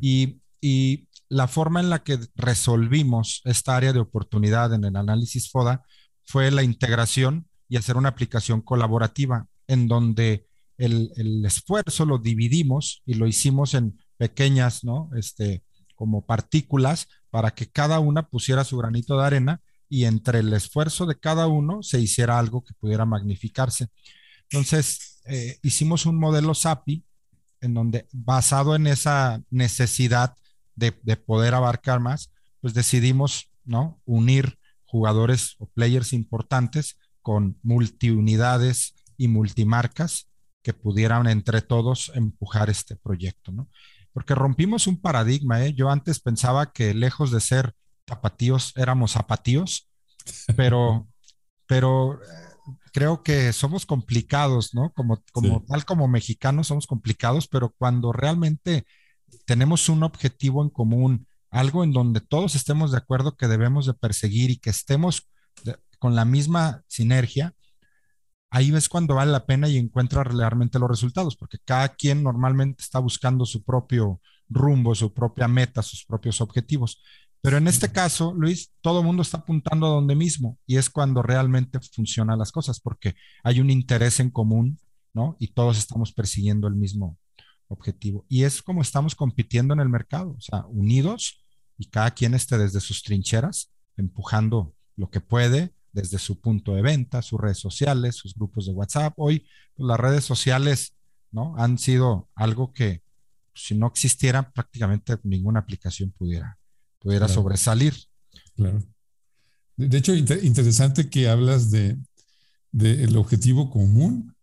Y, 0.00 0.40
y 0.62 1.06
la 1.28 1.48
forma 1.48 1.80
en 1.80 1.90
la 1.90 2.02
que 2.02 2.18
resolvimos 2.34 3.42
esta 3.44 3.76
área 3.76 3.92
de 3.92 4.00
oportunidad 4.00 4.72
en 4.72 4.84
el 4.84 4.96
análisis 4.96 5.50
FODA 5.50 5.82
fue 6.24 6.50
la 6.50 6.62
integración 6.62 7.46
y 7.68 7.76
hacer 7.76 7.98
una 7.98 8.08
aplicación 8.08 8.62
colaborativa 8.62 9.46
en 9.66 9.86
donde 9.86 10.46
el, 10.78 11.42
esfuerzo 11.44 12.06
lo 12.06 12.16
dividimos 12.16 13.02
y 13.04 13.12
lo 13.12 13.26
hicimos 13.26 13.74
en 13.74 14.00
pequeñas, 14.16 14.82
¿no? 14.82 15.10
Este, 15.14 15.62
como 15.94 16.24
partículas 16.24 17.06
para 17.28 17.50
que 17.50 17.66
cada 17.66 18.00
una 18.00 18.30
pusiera 18.30 18.64
su 18.64 18.78
granito 18.78 19.18
de 19.18 19.26
arena 19.26 19.60
y 19.90 20.06
entre 20.06 20.38
el 20.38 20.54
esfuerzo 20.54 21.04
de 21.04 21.18
cada 21.18 21.48
uno 21.48 21.82
se 21.82 22.00
hiciera 22.00 22.38
algo 22.38 22.64
que 22.64 22.72
pudiera 22.72 23.04
magnificarse. 23.04 23.88
Entonces, 24.48 25.13
eh, 25.26 25.58
hicimos 25.62 26.06
un 26.06 26.18
modelo 26.18 26.54
SAPI 26.54 27.04
en 27.60 27.74
donde, 27.74 28.06
basado 28.12 28.76
en 28.76 28.86
esa 28.86 29.42
necesidad 29.50 30.36
de, 30.76 30.92
poder 31.16 31.54
abarcar 31.54 32.00
más, 32.00 32.30
pues 32.60 32.74
decidimos, 32.74 33.50
¿no? 33.64 34.00
Unir 34.04 34.58
jugadores 34.84 35.56
o 35.58 35.66
players 35.66 36.12
importantes 36.12 36.98
con 37.22 37.58
multiunidades 37.62 38.94
y 39.16 39.28
multimarcas 39.28 40.28
que 40.62 40.74
pudieran 40.74 41.26
entre 41.26 41.62
todos 41.62 42.12
empujar 42.14 42.68
este 42.70 42.96
proyecto, 42.96 43.52
¿no? 43.52 43.68
Porque 44.12 44.34
rompimos 44.34 44.86
un 44.86 45.00
paradigma, 45.00 45.64
¿eh? 45.64 45.72
Yo 45.74 45.90
antes 45.90 46.20
pensaba 46.20 46.72
que 46.72 46.92
lejos 46.92 47.30
de 47.30 47.40
ser 47.40 47.74
tapatíos, 48.04 48.72
éramos 48.76 49.12
zapatíos, 49.12 49.88
pero, 50.56 51.08
pero 51.66 52.20
creo 52.94 53.24
que 53.24 53.52
somos 53.52 53.86
complicados, 53.86 54.72
¿no? 54.72 54.92
Como, 54.92 55.20
como 55.32 55.64
tal 55.64 55.84
como 55.84 56.06
mexicanos 56.06 56.68
somos 56.68 56.86
complicados, 56.86 57.48
pero 57.48 57.74
cuando 57.76 58.12
realmente 58.12 58.86
tenemos 59.46 59.88
un 59.88 60.04
objetivo 60.04 60.62
en 60.62 60.70
común, 60.70 61.26
algo 61.50 61.82
en 61.82 61.92
donde 61.92 62.20
todos 62.20 62.54
estemos 62.54 62.92
de 62.92 62.98
acuerdo 62.98 63.36
que 63.36 63.48
debemos 63.48 63.86
de 63.86 63.94
perseguir 63.94 64.50
y 64.50 64.58
que 64.58 64.70
estemos 64.70 65.28
con 65.98 66.14
la 66.14 66.24
misma 66.24 66.84
sinergia, 66.86 67.52
ahí 68.48 68.70
ves 68.70 68.88
cuando 68.88 69.16
vale 69.16 69.32
la 69.32 69.44
pena 69.44 69.68
y 69.68 69.76
encuentra 69.76 70.22
realmente 70.22 70.78
los 70.78 70.88
resultados, 70.88 71.34
porque 71.34 71.58
cada 71.64 71.88
quien 71.88 72.22
normalmente 72.22 72.84
está 72.84 73.00
buscando 73.00 73.44
su 73.44 73.64
propio 73.64 74.20
rumbo, 74.48 74.94
su 74.94 75.12
propia 75.12 75.48
meta, 75.48 75.82
sus 75.82 76.04
propios 76.04 76.40
objetivos. 76.40 77.02
Pero 77.44 77.58
en 77.58 77.68
este 77.68 77.92
caso, 77.92 78.32
Luis, 78.32 78.72
todo 78.80 79.00
el 79.00 79.04
mundo 79.04 79.20
está 79.20 79.36
apuntando 79.36 79.84
a 79.84 79.90
donde 79.90 80.14
mismo 80.14 80.58
y 80.66 80.78
es 80.78 80.88
cuando 80.88 81.20
realmente 81.20 81.78
funcionan 81.78 82.38
las 82.38 82.50
cosas, 82.50 82.80
porque 82.80 83.16
hay 83.42 83.60
un 83.60 83.68
interés 83.68 84.18
en 84.18 84.30
común, 84.30 84.78
¿no? 85.12 85.36
Y 85.38 85.48
todos 85.48 85.76
estamos 85.76 86.10
persiguiendo 86.10 86.68
el 86.68 86.74
mismo 86.74 87.18
objetivo. 87.68 88.24
Y 88.30 88.44
es 88.44 88.62
como 88.62 88.80
estamos 88.80 89.14
compitiendo 89.14 89.74
en 89.74 89.80
el 89.80 89.90
mercado, 89.90 90.34
o 90.38 90.40
sea, 90.40 90.64
unidos 90.68 91.44
y 91.76 91.90
cada 91.90 92.12
quien 92.12 92.32
esté 92.32 92.56
desde 92.56 92.80
sus 92.80 93.02
trincheras, 93.02 93.70
empujando 93.98 94.72
lo 94.96 95.10
que 95.10 95.20
puede, 95.20 95.74
desde 95.92 96.18
su 96.18 96.40
punto 96.40 96.74
de 96.74 96.80
venta, 96.80 97.20
sus 97.20 97.38
redes 97.38 97.58
sociales, 97.58 98.16
sus 98.16 98.34
grupos 98.34 98.64
de 98.64 98.72
WhatsApp. 98.72 99.12
Hoy 99.18 99.40
pues, 99.76 99.86
las 99.86 100.00
redes 100.00 100.24
sociales 100.24 100.96
¿no? 101.30 101.54
han 101.58 101.76
sido 101.76 102.30
algo 102.36 102.72
que 102.72 103.02
si 103.52 103.74
no 103.74 103.86
existiera 103.88 104.50
prácticamente 104.50 105.18
ninguna 105.24 105.60
aplicación 105.60 106.10
pudiera, 106.10 106.56
pudiera 107.04 107.28
sobresalir. 107.28 107.94
Claro. 108.56 108.82
De 109.76 109.98
hecho, 109.98 110.14
interesante 110.14 111.10
que 111.10 111.28
hablas 111.28 111.70
de, 111.70 111.98
de 112.72 113.04
el 113.04 113.16
objetivo 113.16 113.70
común. 113.70 114.34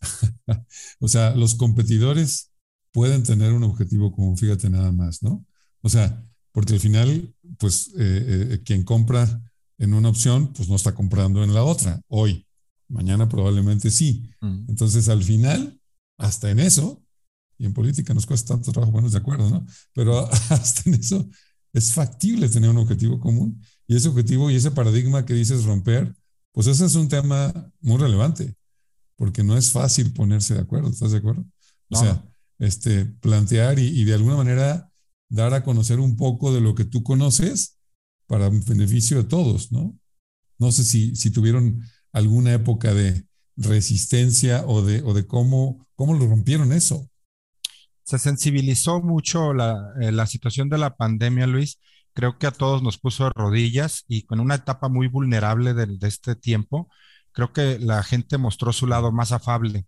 o 1.00 1.08
sea, 1.08 1.34
los 1.36 1.54
competidores 1.54 2.50
pueden 2.92 3.22
tener 3.22 3.52
un 3.52 3.62
objetivo 3.62 4.10
común, 4.12 4.36
fíjate 4.36 4.68
nada 4.68 4.90
más, 4.90 5.22
¿no? 5.22 5.46
O 5.82 5.88
sea, 5.88 6.22
porque 6.52 6.74
al 6.74 6.80
final, 6.80 7.32
pues, 7.58 7.92
eh, 7.96 8.48
eh, 8.50 8.62
quien 8.64 8.82
compra 8.82 9.40
en 9.78 9.94
una 9.94 10.08
opción, 10.08 10.52
pues 10.52 10.68
no 10.68 10.74
está 10.74 10.92
comprando 10.94 11.44
en 11.44 11.54
la 11.54 11.62
otra, 11.62 12.00
hoy. 12.08 12.44
Mañana 12.88 13.28
probablemente 13.28 13.90
sí. 13.92 14.28
Mm. 14.40 14.64
Entonces, 14.68 15.08
al 15.08 15.22
final, 15.22 15.80
hasta 16.18 16.50
en 16.50 16.58
eso, 16.58 17.04
y 17.56 17.66
en 17.66 17.72
política 17.72 18.14
nos 18.14 18.26
cuesta 18.26 18.54
tanto 18.54 18.72
trabajo 18.72 18.90
ponernos 18.90 19.12
de 19.12 19.18
acuerdo, 19.18 19.48
¿no? 19.48 19.64
Pero 19.92 20.28
hasta 20.50 20.82
en 20.90 20.94
eso 20.94 21.28
es 21.72 21.92
factible 21.92 22.48
tener 22.48 22.70
un 22.70 22.78
objetivo 22.78 23.20
común. 23.20 23.60
Y 23.86 23.96
ese 23.96 24.08
objetivo 24.08 24.50
y 24.50 24.56
ese 24.56 24.70
paradigma 24.70 25.24
que 25.24 25.34
dices 25.34 25.64
romper, 25.64 26.14
pues 26.52 26.66
ese 26.66 26.86
es 26.86 26.94
un 26.94 27.08
tema 27.08 27.72
muy 27.80 27.98
relevante, 27.98 28.54
porque 29.16 29.42
no 29.42 29.56
es 29.56 29.70
fácil 29.70 30.12
ponerse 30.12 30.54
de 30.54 30.60
acuerdo, 30.60 30.90
¿estás 30.90 31.12
de 31.12 31.18
acuerdo? 31.18 31.44
O 31.90 31.98
sea, 31.98 32.24
este, 32.58 33.04
plantear 33.04 33.78
y, 33.78 33.86
y 33.86 34.04
de 34.04 34.14
alguna 34.14 34.36
manera 34.36 34.90
dar 35.28 35.54
a 35.54 35.64
conocer 35.64 36.00
un 36.00 36.16
poco 36.16 36.52
de 36.52 36.60
lo 36.60 36.74
que 36.74 36.84
tú 36.84 37.02
conoces 37.02 37.78
para 38.26 38.48
beneficio 38.48 39.16
de 39.16 39.24
todos, 39.24 39.72
¿no? 39.72 39.98
No 40.58 40.70
sé 40.70 40.84
si, 40.84 41.16
si 41.16 41.30
tuvieron 41.30 41.82
alguna 42.12 42.52
época 42.52 42.94
de 42.94 43.26
resistencia 43.56 44.64
o 44.66 44.82
de, 44.82 45.02
o 45.02 45.14
de 45.14 45.26
cómo, 45.26 45.86
cómo 45.96 46.14
lo 46.14 46.26
rompieron 46.26 46.72
eso. 46.72 47.09
Se 48.10 48.18
sensibilizó 48.18 49.00
mucho 49.00 49.54
la, 49.54 49.92
eh, 50.00 50.12
la 50.12 50.26
situación 50.26 50.68
de 50.68 50.78
la 50.78 50.96
pandemia, 50.96 51.46
Luis. 51.46 51.78
Creo 52.12 52.38
que 52.38 52.46
a 52.46 52.50
todos 52.50 52.82
nos 52.82 52.98
puso 52.98 53.24
de 53.24 53.30
rodillas 53.34 54.04
y 54.08 54.22
con 54.22 54.40
una 54.40 54.56
etapa 54.56 54.88
muy 54.88 55.06
vulnerable 55.06 55.74
de, 55.74 55.86
de 55.86 56.08
este 56.08 56.34
tiempo, 56.34 56.88
creo 57.32 57.52
que 57.52 57.78
la 57.78 58.02
gente 58.02 58.38
mostró 58.38 58.72
su 58.72 58.86
lado 58.86 59.12
más 59.12 59.32
afable. 59.32 59.86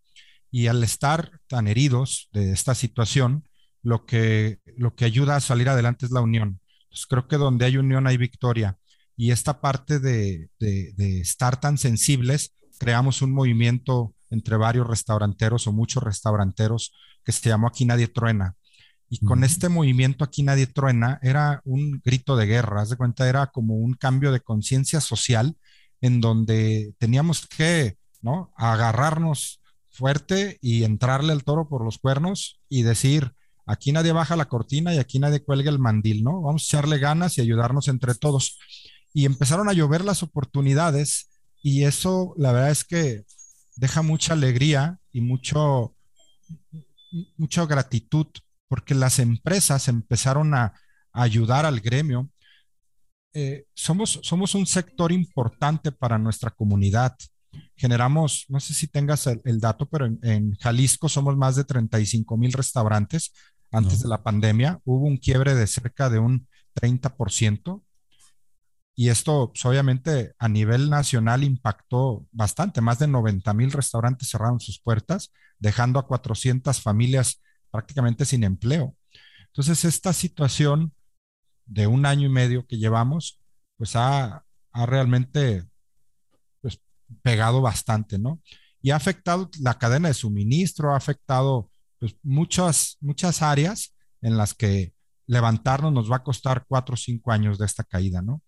Y 0.50 0.68
al 0.68 0.84
estar 0.84 1.40
tan 1.48 1.66
heridos 1.66 2.28
de 2.32 2.52
esta 2.52 2.74
situación, 2.74 3.44
lo 3.82 4.06
que, 4.06 4.60
lo 4.76 4.94
que 4.94 5.04
ayuda 5.04 5.36
a 5.36 5.40
salir 5.40 5.68
adelante 5.68 6.06
es 6.06 6.12
la 6.12 6.20
unión 6.20 6.60
pues 6.92 7.06
creo 7.06 7.26
que 7.26 7.38
donde 7.38 7.64
hay 7.64 7.78
unión 7.78 8.06
hay 8.06 8.18
victoria. 8.18 8.76
Y 9.16 9.30
esta 9.30 9.60
parte 9.60 9.98
de, 9.98 10.50
estar 10.60 11.58
tan 11.58 11.78
sensibles, 11.78 12.54
creamos 12.78 13.22
un 13.22 13.32
movimiento 13.32 14.14
entre 14.32 14.56
varios 14.56 14.86
restauranteros 14.86 15.66
o 15.66 15.72
muchos 15.72 16.02
restauranteros 16.02 16.92
que 17.24 17.32
se 17.32 17.48
llamó 17.48 17.68
Aquí 17.68 17.84
Nadie 17.84 18.08
Truena. 18.08 18.56
Y 19.08 19.24
con 19.24 19.44
este 19.44 19.68
movimiento 19.68 20.24
Aquí 20.24 20.42
Nadie 20.42 20.66
Truena 20.66 21.18
era 21.22 21.60
un 21.64 22.00
grito 22.04 22.34
de 22.36 22.46
guerra, 22.46 22.82
haz 22.82 22.90
de 22.90 22.96
cuenta, 22.96 23.28
era 23.28 23.48
como 23.48 23.74
un 23.76 23.94
cambio 23.94 24.32
de 24.32 24.40
conciencia 24.40 25.00
social 25.00 25.56
en 26.00 26.20
donde 26.20 26.94
teníamos 26.98 27.46
que, 27.46 27.98
¿no? 28.22 28.52
Agarrarnos 28.56 29.60
fuerte 29.90 30.58
y 30.62 30.84
entrarle 30.84 31.32
al 31.32 31.44
toro 31.44 31.68
por 31.68 31.84
los 31.84 31.98
cuernos 31.98 32.60
y 32.68 32.82
decir, 32.82 33.34
Aquí 33.66 33.92
nadie 33.92 34.12
baja 34.12 34.36
la 34.36 34.48
cortina 34.48 34.94
y 34.94 34.98
aquí 34.98 35.18
nadie 35.18 35.44
cuelga 35.44 35.70
el 35.70 35.78
mandil, 35.78 36.24
¿no? 36.24 36.42
Vamos 36.42 36.64
a 36.64 36.66
echarle 36.66 36.98
ganas 36.98 37.38
y 37.38 37.42
ayudarnos 37.42 37.88
entre 37.88 38.14
todos. 38.14 38.58
Y 39.14 39.24
empezaron 39.24 39.68
a 39.68 39.72
llover 39.72 40.04
las 40.04 40.22
oportunidades 40.22 41.30
y 41.62 41.84
eso, 41.84 42.34
la 42.36 42.52
verdad 42.52 42.70
es 42.70 42.84
que 42.84 43.24
deja 43.76 44.02
mucha 44.02 44.32
alegría 44.34 44.98
y 45.12 45.20
mucho, 45.20 45.94
mucha 47.36 47.66
gratitud 47.66 48.26
porque 48.68 48.94
las 48.94 49.18
empresas 49.18 49.88
empezaron 49.88 50.54
a, 50.54 50.74
ayudar 51.14 51.66
al 51.66 51.80
gremio. 51.80 52.30
Eh, 53.34 53.66
somos, 53.74 54.18
somos 54.22 54.54
un 54.54 54.64
sector 54.64 55.12
importante 55.12 55.92
para 55.92 56.16
nuestra 56.16 56.50
comunidad 56.50 57.14
generamos, 57.76 58.46
no 58.48 58.60
sé 58.60 58.74
si 58.74 58.86
tengas 58.86 59.26
el, 59.26 59.60
dato, 59.60 59.86
pero 59.86 60.06
en, 60.06 60.54
Jalisco 60.54 61.08
somos 61.08 61.36
más 61.36 61.56
de 61.56 61.64
35 61.64 62.36
mil 62.36 62.52
restaurantes. 62.52 63.32
Antes 63.70 64.00
de 64.02 64.08
la 64.08 64.22
pandemia 64.22 64.80
hubo 64.84 65.06
un 65.06 65.16
quiebre 65.16 65.54
de 65.54 65.66
cerca 65.66 66.10
de 66.10 66.18
un 66.18 66.46
30%. 66.74 67.82
Y 68.94 69.08
esto, 69.08 69.52
pues, 69.52 69.64
obviamente, 69.64 70.34
a 70.38 70.48
nivel 70.48 70.90
nacional 70.90 71.44
impactó 71.44 72.26
bastante. 72.30 72.80
Más 72.80 72.98
de 72.98 73.08
90 73.08 73.54
mil 73.54 73.72
restaurantes 73.72 74.30
cerraron 74.30 74.60
sus 74.60 74.80
puertas, 74.80 75.32
dejando 75.58 75.98
a 75.98 76.06
400 76.06 76.80
familias 76.80 77.40
prácticamente 77.70 78.24
sin 78.24 78.44
empleo. 78.44 78.94
Entonces, 79.46 79.84
esta 79.84 80.12
situación 80.12 80.92
de 81.66 81.86
un 81.86 82.04
año 82.06 82.26
y 82.26 82.30
medio 82.30 82.66
que 82.66 82.78
llevamos, 82.78 83.40
pues 83.76 83.96
ha, 83.96 84.44
realmente 84.74 85.64
pegado 87.22 87.60
bastante, 87.60 88.18
¿no? 88.18 88.40
Y 88.80 88.90
ha 88.90 88.96
afectado 88.96 89.50
la 89.60 89.78
cadena 89.78 90.08
de 90.08 90.14
suministro, 90.14 90.94
ha 90.94 90.96
afectado 90.96 91.70
pues, 91.98 92.16
muchas, 92.22 92.96
muchas 93.00 93.42
áreas 93.42 93.94
en 94.22 94.38
las 94.38 94.54
que 94.54 94.94
levantarnos 95.26 95.92
nos 95.92 96.10
va 96.10 96.16
a 96.16 96.22
costar 96.22 96.64
cuatro 96.66 96.94
o 96.94 96.96
cinco 96.96 97.32
años 97.32 97.58
de 97.58 97.66
esta 97.66 97.84
caída, 97.84 98.22
¿no? 98.22 98.42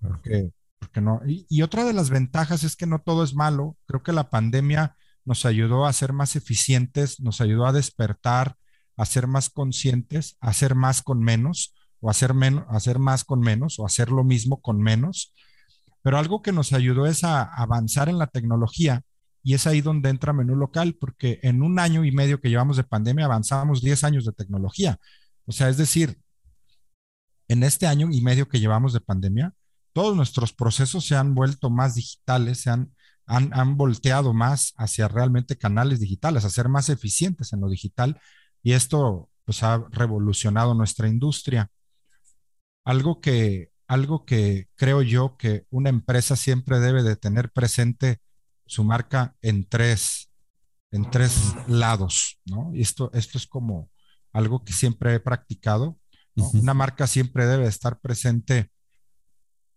Porque, 0.00 0.50
porque 0.78 1.00
no. 1.00 1.20
Y, 1.26 1.62
otra 1.62 1.84
de 1.84 1.92
las 1.92 2.10
ventajas 2.10 2.64
es 2.64 2.76
que 2.76 2.86
no 2.86 3.00
todo 3.00 3.24
es 3.24 3.34
malo. 3.34 3.76
Creo 3.86 4.02
que 4.02 4.12
la 4.12 4.30
pandemia 4.30 4.96
nos 5.24 5.44
ayudó 5.44 5.86
a 5.86 5.92
ser 5.92 6.12
más 6.12 6.36
eficientes, 6.36 7.20
nos 7.20 7.40
ayudó 7.40 7.66
a 7.66 7.72
despertar, 7.72 8.56
a 8.96 9.04
ser 9.04 9.26
más 9.26 9.50
conscientes, 9.50 10.36
a 10.40 10.48
hacer 10.48 10.74
más 10.74 11.02
con 11.02 11.20
menos, 11.20 11.74
o 12.00 12.10
hacer, 12.10 12.34
menos, 12.34 12.64
hacer 12.68 12.98
más 12.98 13.24
con 13.24 13.40
menos, 13.40 13.78
o 13.78 13.86
hacer 13.86 14.10
lo 14.10 14.24
mismo 14.24 14.60
con 14.60 14.80
menos. 14.80 15.34
Pero 16.02 16.18
algo 16.18 16.42
que 16.42 16.52
nos 16.52 16.72
ayudó 16.72 17.06
es 17.06 17.24
a 17.24 17.42
avanzar 17.42 18.08
en 18.08 18.18
la 18.18 18.28
tecnología 18.28 19.02
y 19.42 19.54
es 19.54 19.66
ahí 19.66 19.80
donde 19.80 20.10
entra 20.10 20.32
menú 20.32 20.56
local, 20.56 20.96
porque 21.00 21.40
en 21.42 21.62
un 21.62 21.78
año 21.78 22.04
y 22.04 22.12
medio 22.12 22.40
que 22.40 22.50
llevamos 22.50 22.76
de 22.76 22.84
pandemia 22.84 23.24
avanzamos 23.24 23.82
10 23.82 24.04
años 24.04 24.24
de 24.24 24.32
tecnología. 24.32 24.98
O 25.46 25.52
sea, 25.52 25.68
es 25.68 25.76
decir, 25.76 26.18
en 27.48 27.62
este 27.62 27.86
año 27.86 28.08
y 28.10 28.20
medio 28.20 28.48
que 28.48 28.60
llevamos 28.60 28.92
de 28.92 29.00
pandemia, 29.00 29.54
todos 29.98 30.14
nuestros 30.14 30.52
procesos 30.52 31.04
se 31.06 31.16
han 31.16 31.34
vuelto 31.34 31.70
más 31.70 31.96
digitales, 31.96 32.60
se 32.60 32.70
han, 32.70 32.94
han, 33.26 33.52
han 33.52 33.76
volteado 33.76 34.32
más 34.32 34.72
hacia 34.76 35.08
realmente 35.08 35.58
canales 35.58 35.98
digitales, 35.98 36.44
a 36.44 36.50
ser 36.50 36.68
más 36.68 36.88
eficientes 36.88 37.52
en 37.52 37.60
lo 37.62 37.68
digital 37.68 38.20
y 38.62 38.74
esto 38.74 39.28
pues 39.44 39.64
ha 39.64 39.84
revolucionado 39.90 40.72
nuestra 40.74 41.08
industria. 41.08 41.72
Algo 42.84 43.20
que 43.20 43.72
algo 43.88 44.24
que 44.24 44.68
creo 44.76 45.02
yo 45.02 45.36
que 45.36 45.66
una 45.68 45.88
empresa 45.88 46.36
siempre 46.36 46.78
debe 46.78 47.02
de 47.02 47.16
tener 47.16 47.50
presente 47.50 48.20
su 48.66 48.84
marca 48.84 49.34
en 49.42 49.68
tres, 49.68 50.30
en 50.92 51.10
tres 51.10 51.56
lados, 51.66 52.38
¿no? 52.44 52.70
Y 52.72 52.82
esto, 52.82 53.10
esto 53.14 53.36
es 53.36 53.48
como 53.48 53.90
algo 54.32 54.62
que 54.62 54.72
siempre 54.72 55.14
he 55.14 55.18
practicado. 55.18 55.98
Una 56.36 56.72
marca 56.72 57.08
siempre 57.08 57.48
debe 57.48 57.66
estar 57.66 57.98
presente 57.98 58.70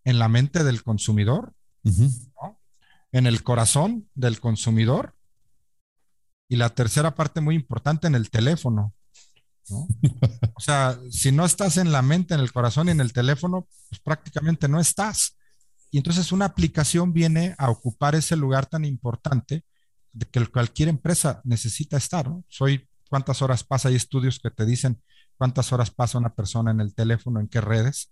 en 0.03 0.19
la 0.19 0.27
mente 0.27 0.63
del 0.63 0.83
consumidor, 0.83 1.53
en 3.11 3.27
el 3.27 3.43
corazón 3.43 4.09
del 4.15 4.39
consumidor 4.39 5.15
y 6.47 6.55
la 6.57 6.69
tercera 6.69 7.15
parte 7.15 7.41
muy 7.41 7.55
importante 7.55 8.07
en 8.07 8.15
el 8.15 8.29
teléfono. 8.29 8.93
O 10.55 10.63
sea, 10.63 10.99
si 11.09 11.31
no 11.31 11.43
estás 11.43 11.77
en 11.77 11.91
la 11.91 12.03
mente, 12.03 12.35
en 12.35 12.39
el 12.39 12.51
corazón 12.51 12.87
y 12.87 12.91
en 12.91 13.01
el 13.01 13.13
teléfono, 13.13 13.67
pues 13.89 13.99
prácticamente 13.99 14.67
no 14.67 14.79
estás. 14.79 15.37
y 15.89 15.97
entonces 15.97 16.31
una 16.31 16.45
aplicación 16.45 17.13
viene 17.13 17.55
a 17.57 17.69
ocupar 17.69 18.15
ese 18.15 18.35
lugar 18.35 18.65
tan 18.67 18.85
importante 18.85 19.65
de 20.13 20.25
que 20.25 20.45
cualquier 20.47 20.89
empresa 20.89 21.41
necesita 21.43 21.97
estar. 21.97 22.29
¿no? 22.29 22.43
Soy 22.47 22.87
cuántas 23.09 23.41
horas 23.41 23.63
pasa, 23.63 23.89
hay 23.89 23.95
estudios 23.95 24.39
que 24.39 24.51
te 24.51 24.65
dicen 24.65 25.01
cuántas 25.37 25.73
horas 25.73 25.89
pasa 25.89 26.17
una 26.17 26.33
persona 26.33 26.71
en 26.71 26.81
el 26.81 26.93
teléfono, 26.93 27.39
en 27.39 27.47
qué 27.47 27.61
redes. 27.61 28.11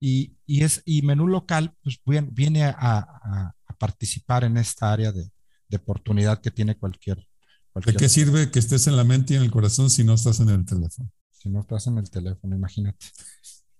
Y, 0.00 0.36
y 0.44 0.62
es, 0.62 0.82
y 0.84 1.02
menú 1.02 1.26
local 1.26 1.74
pues, 1.82 2.00
viene 2.32 2.64
a, 2.64 2.74
a, 2.78 3.54
participar 3.78 4.44
en 4.44 4.56
esta 4.56 4.90
área 4.90 5.12
de, 5.12 5.30
de 5.68 5.76
oportunidad 5.76 6.40
que 6.40 6.50
tiene 6.50 6.78
cualquier, 6.78 7.26
cualquier. 7.72 7.94
¿De 7.94 7.98
qué 7.98 8.08
sirve 8.08 8.50
que 8.50 8.58
estés 8.58 8.86
en 8.86 8.96
la 8.96 9.04
mente 9.04 9.34
y 9.34 9.36
en 9.36 9.42
el 9.42 9.50
corazón 9.50 9.90
si 9.90 10.02
no 10.02 10.14
estás 10.14 10.40
en 10.40 10.48
el 10.48 10.64
teléfono? 10.64 11.10
Si 11.30 11.50
no 11.50 11.60
estás 11.60 11.86
en 11.86 11.98
el 11.98 12.08
teléfono, 12.10 12.56
imagínate. 12.56 13.06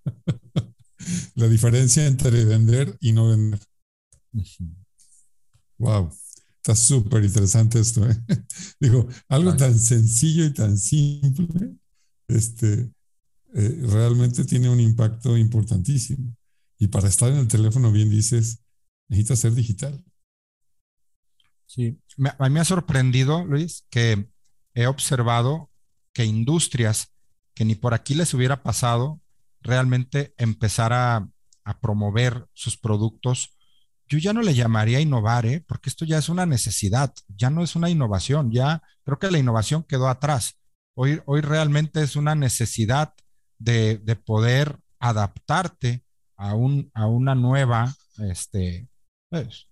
la 1.34 1.48
diferencia 1.48 2.06
entre 2.06 2.44
vender 2.44 2.96
y 3.00 3.12
no 3.12 3.28
vender. 3.28 3.60
Wow, 5.78 6.10
está 6.56 6.74
súper 6.74 7.24
interesante 7.24 7.80
esto. 7.80 8.08
¿eh? 8.08 8.16
Digo, 8.80 9.08
algo 9.28 9.56
tan 9.56 9.78
sencillo 9.78 10.44
y 10.44 10.52
tan 10.52 10.76
simple, 10.78 11.76
este, 12.28 12.90
eh, 13.58 13.80
realmente 13.88 14.44
tiene 14.44 14.68
un 14.68 14.80
impacto 14.80 15.34
importantísimo. 15.34 16.36
Y 16.78 16.88
para 16.88 17.08
estar 17.08 17.30
en 17.32 17.38
el 17.38 17.48
teléfono, 17.48 17.90
bien 17.90 18.10
dices, 18.10 18.62
necesita 19.08 19.34
ser 19.34 19.54
digital. 19.54 20.04
Sí, 21.64 21.98
a 22.38 22.48
mí 22.48 22.54
me 22.54 22.60
ha 22.60 22.64
sorprendido, 22.66 23.46
Luis, 23.46 23.86
que 23.88 24.28
he 24.74 24.86
observado 24.86 25.70
que 26.12 26.26
industrias 26.26 27.14
que 27.54 27.64
ni 27.64 27.74
por 27.74 27.94
aquí 27.94 28.14
les 28.14 28.34
hubiera 28.34 28.62
pasado 28.62 29.22
realmente 29.62 30.34
empezar 30.36 30.92
a, 30.92 31.28
promover 31.80 32.46
sus 32.52 32.76
productos, 32.76 33.56
yo 34.08 34.18
ya 34.18 34.32
no 34.32 34.40
le 34.40 34.54
llamaría 34.54 35.00
innovar, 35.00 35.46
¿eh? 35.46 35.64
porque 35.66 35.90
esto 35.90 36.04
ya 36.04 36.16
es 36.16 36.28
una 36.28 36.46
necesidad, 36.46 37.12
ya 37.26 37.50
no 37.50 37.64
es 37.64 37.74
una 37.74 37.90
innovación, 37.90 38.52
ya 38.52 38.84
creo 39.02 39.18
que 39.18 39.32
la 39.32 39.38
innovación 39.38 39.82
quedó 39.82 40.08
atrás. 40.08 40.60
Hoy, 40.94 41.20
hoy 41.26 41.40
realmente 41.40 42.02
es 42.02 42.14
una 42.14 42.36
necesidad 42.36 43.14
de, 43.58 43.98
poder 44.24 44.78
adaptarte 44.98 46.02
a, 46.36 46.54
un, 46.54 46.90
a 46.94 47.06
una 47.06 47.34
nueva 47.34 47.94
este, 48.18 48.88
pues, 49.30 49.68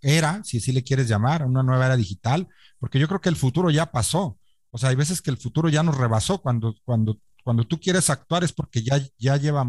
era, 0.00 0.42
si 0.44 0.58
así 0.58 0.72
le 0.72 0.84
quieres 0.84 1.08
llamar, 1.08 1.42
a 1.42 1.46
una 1.46 1.62
nueva 1.62 1.86
era 1.86 1.96
digital, 1.96 2.48
porque 2.78 2.98
yo 2.98 3.08
creo 3.08 3.20
que 3.20 3.28
el 3.28 3.36
futuro 3.36 3.70
ya 3.70 3.90
pasó. 3.90 4.38
O 4.70 4.78
sea, 4.78 4.90
hay 4.90 4.96
veces 4.96 5.22
que 5.22 5.30
el 5.30 5.38
futuro 5.38 5.68
ya 5.68 5.82
nos 5.82 5.96
rebasó 5.96 6.40
cuando, 6.40 6.74
cuando 6.84 7.18
cuando 7.48 7.64
tú 7.64 7.80
quieres 7.80 8.10
actuar 8.10 8.44
es 8.44 8.52
porque 8.52 8.82
ya, 8.82 9.00
ya 9.16 9.38
lleva 9.38 9.66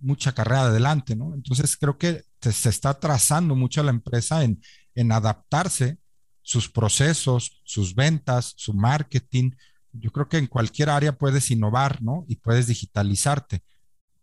mucha 0.00 0.32
carrera 0.32 0.62
adelante, 0.62 1.14
¿no? 1.14 1.34
Entonces 1.34 1.76
creo 1.76 1.98
que 1.98 2.24
se 2.40 2.68
está 2.68 2.98
trazando 2.98 3.54
mucho 3.54 3.80
la 3.84 3.90
empresa 3.90 4.42
en, 4.42 4.60
en 4.96 5.12
adaptarse 5.12 5.98
sus 6.42 6.68
procesos, 6.68 7.60
sus 7.62 7.94
ventas, 7.94 8.54
su 8.56 8.74
marketing. 8.74 9.52
Yo 10.00 10.10
creo 10.10 10.28
que 10.28 10.38
en 10.38 10.46
cualquier 10.46 10.90
área 10.90 11.16
puedes 11.16 11.50
innovar, 11.50 12.02
¿no? 12.02 12.24
Y 12.28 12.36
puedes 12.36 12.66
digitalizarte. 12.66 13.62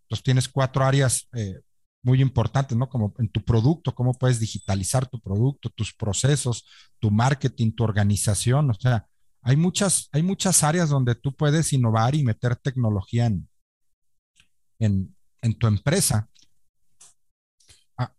Entonces 0.04 0.24
tienes 0.24 0.48
cuatro 0.48 0.84
áreas 0.84 1.28
eh, 1.34 1.60
muy 2.04 2.22
importantes, 2.22 2.78
¿no? 2.78 2.90
Como 2.90 3.14
en 3.18 3.30
tu 3.30 3.44
producto, 3.44 3.96
cómo 3.96 4.14
puedes 4.14 4.40
digitalizar 4.40 5.08
tu 5.08 5.20
producto, 5.20 5.70
tus 5.70 5.94
procesos, 5.94 6.66
tu 7.00 7.10
marketing, 7.10 7.72
tu 7.72 7.84
organización, 7.84 8.70
o 8.70 8.74
sea, 8.74 9.08
hay 9.44 9.58
muchas, 9.58 10.10
hay 10.12 10.24
muchas 10.24 10.64
áreas 10.64 10.90
donde 10.90 11.16
tú 11.16 11.36
puedes 11.36 11.74
innovar 11.74 12.16
y 12.16 12.24
meter 12.24 12.56
tecnología 12.56 13.26
en, 13.26 13.48
en, 14.80 15.54
tu 15.60 15.68
empresa. 15.68 16.30
Ah. 17.98 18.14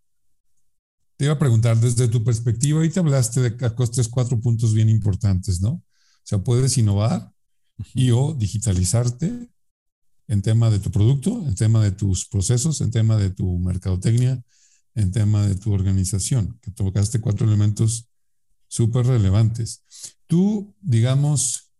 Te 1.16 1.24
iba 1.24 1.34
a 1.34 1.38
preguntar, 1.38 1.78
desde 1.78 2.08
tu 2.08 2.22
perspectiva, 2.22 2.78
ahorita 2.78 3.00
hablaste 3.00 3.40
de 3.40 3.74
costes 3.74 4.08
cuatro 4.08 4.38
puntos 4.38 4.74
bien 4.74 4.90
importantes, 4.90 5.62
¿no? 5.62 5.70
O 5.70 5.82
sea, 6.26 6.38
puedes 6.38 6.76
innovar 6.76 7.33
y 7.94 8.10
o 8.10 8.34
digitalizarte 8.34 9.48
en 10.26 10.42
tema 10.42 10.70
de 10.70 10.78
tu 10.78 10.90
producto, 10.90 11.46
en 11.46 11.54
tema 11.54 11.82
de 11.82 11.92
tus 11.92 12.26
procesos, 12.26 12.80
en 12.80 12.90
tema 12.90 13.16
de 13.16 13.30
tu 13.30 13.58
mercadotecnia, 13.58 14.42
en 14.94 15.10
tema 15.10 15.46
de 15.46 15.56
tu 15.56 15.72
organización, 15.72 16.58
que 16.62 16.70
tocaste 16.70 17.20
cuatro 17.20 17.46
elementos 17.46 18.08
súper 18.68 19.06
relevantes. 19.06 19.84
Tú, 20.26 20.74
digamos, 20.80 21.72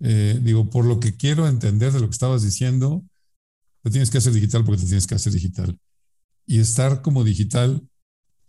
eh, 0.00 0.38
digo, 0.42 0.68
por 0.68 0.84
lo 0.84 1.00
que 1.00 1.16
quiero 1.16 1.48
entender 1.48 1.92
de 1.92 2.00
lo 2.00 2.06
que 2.06 2.12
estabas 2.12 2.42
diciendo, 2.42 3.04
te 3.82 3.90
tienes 3.90 4.10
que 4.10 4.18
hacer 4.18 4.32
digital 4.32 4.64
porque 4.64 4.82
te 4.82 4.86
tienes 4.86 5.06
que 5.06 5.14
hacer 5.14 5.32
digital. 5.32 5.78
Y 6.44 6.60
estar 6.60 7.02
como 7.02 7.24
digital 7.24 7.88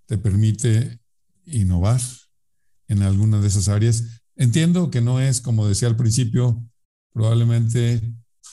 te 0.05 0.17
permite 0.17 0.99
innovar 1.45 2.01
en 2.87 3.01
alguna 3.01 3.39
de 3.39 3.47
esas 3.47 3.67
áreas. 3.67 4.03
Entiendo 4.35 4.91
que 4.91 5.01
no 5.01 5.19
es, 5.19 5.41
como 5.41 5.67
decía 5.67 5.87
al 5.87 5.97
principio, 5.97 6.63
probablemente 7.17 7.99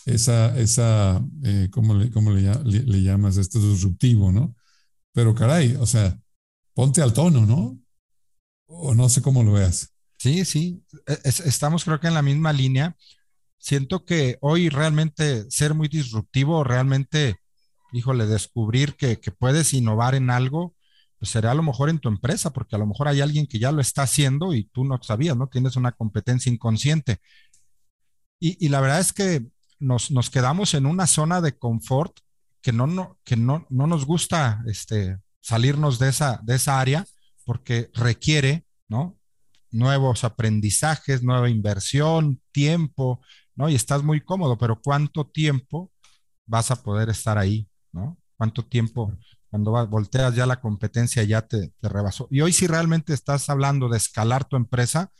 esa, 0.06 0.58
esa 0.58 1.22
eh, 1.44 1.68
¿cómo, 1.70 1.94
le, 1.94 2.10
cómo 2.10 2.30
le, 2.30 3.02
llamas? 3.02 3.36
Esto 3.36 3.60
disruptivo, 3.60 4.32
¿no? 4.32 4.56
Pero 5.12 5.34
caray, 5.34 5.76
o 5.78 5.84
sea, 5.84 6.18
ponte 6.72 7.02
al 7.02 7.12
tono, 7.12 7.44
¿no? 7.44 7.78
O 8.66 8.94
no 8.94 9.10
sé 9.10 9.20
cómo 9.20 9.42
lo 9.42 9.52
veas. 9.52 9.90
Sí, 10.16 10.46
sí, 10.46 10.82
e, 11.06 11.18
estamos 11.24 11.84
creo 11.84 12.00
que 12.00 12.06
en 12.06 12.14
la 12.14 12.22
misma 12.22 12.54
línea. 12.54 12.96
Siento 13.58 14.06
que 14.06 14.38
hoy 14.40 14.70
realmente 14.70 15.44
ser 15.50 15.74
muy 15.74 15.88
disruptivo, 15.88 16.64
realmente, 16.64 17.36
híjole, 17.92 18.26
descubrir 18.26 18.94
que, 18.94 19.18
puedes 19.38 19.74
innovar 19.74 20.14
en 20.14 20.30
algo, 20.30 20.74
pues 21.18 21.30
será 21.30 21.50
a 21.50 21.54
lo 21.54 21.62
mejor 21.62 21.90
en 21.90 21.98
tu 21.98 22.08
empresa, 22.08 22.50
porque 22.50 22.76
a 22.76 22.78
lo 22.78 22.86
mejor 22.86 23.08
hay 23.08 23.20
alguien 23.20 23.46
que 23.46 23.58
ya 23.58 23.72
lo 23.72 23.82
está 23.82 24.02
haciendo 24.04 24.54
y 24.54 24.64
tú 24.64 24.84
no 24.84 24.98
sabías, 25.02 25.36
¿no? 25.36 25.48
Tienes 25.48 25.76
una 25.76 25.92
competencia 25.92 26.50
inconsciente. 26.50 27.20
Y, 28.46 28.68
la 28.68 28.82
verdad 28.82 29.00
es 29.00 29.14
que 29.14 29.46
nos, 29.80 30.10
quedamos 30.30 30.74
en 30.74 30.84
una 30.84 31.06
zona 31.06 31.40
de 31.40 31.56
confort 31.56 32.18
que 32.60 32.72
no, 32.72 32.86
no, 32.86 33.18
que 33.24 33.36
no, 33.36 33.66
no 33.70 33.86
nos 33.86 34.04
gusta 34.04 34.62
este, 34.66 35.18
salirnos 35.40 35.98
de 35.98 36.10
esa, 36.10 36.40
de 36.42 36.56
esa 36.56 36.78
área 36.78 37.06
porque 37.46 37.90
requiere, 37.94 38.66
¿no? 38.86 39.18
Nuevos 39.70 40.24
aprendizajes, 40.24 41.22
nueva 41.22 41.48
inversión, 41.48 42.38
tiempo, 42.52 43.22
¿no? 43.54 43.70
Y 43.70 43.76
estás 43.76 44.02
muy 44.02 44.20
cómodo, 44.20 44.58
pero 44.58 44.78
¿cuánto 44.82 45.26
tiempo 45.26 45.90
vas 46.44 46.70
a 46.70 46.82
poder 46.82 47.08
estar 47.08 47.38
ahí, 47.38 47.66
¿no? 47.92 48.18
¿Cuánto 48.36 48.62
tiempo? 48.62 49.16
Cuando 49.48 49.86
volteas 49.86 50.34
ya 50.34 50.44
la 50.44 50.60
competencia 50.60 51.22
ya 51.22 51.40
te, 51.40 51.72
te 51.80 51.88
rebasó. 51.88 52.28
Y 52.30 52.42
hoy 52.42 52.52
si 52.52 52.66
realmente 52.66 53.14
estás 53.14 53.48
hablando 53.48 53.88
de 53.88 53.96
escalar 53.96 54.44
tu 54.44 54.56
empresa, 54.56 55.10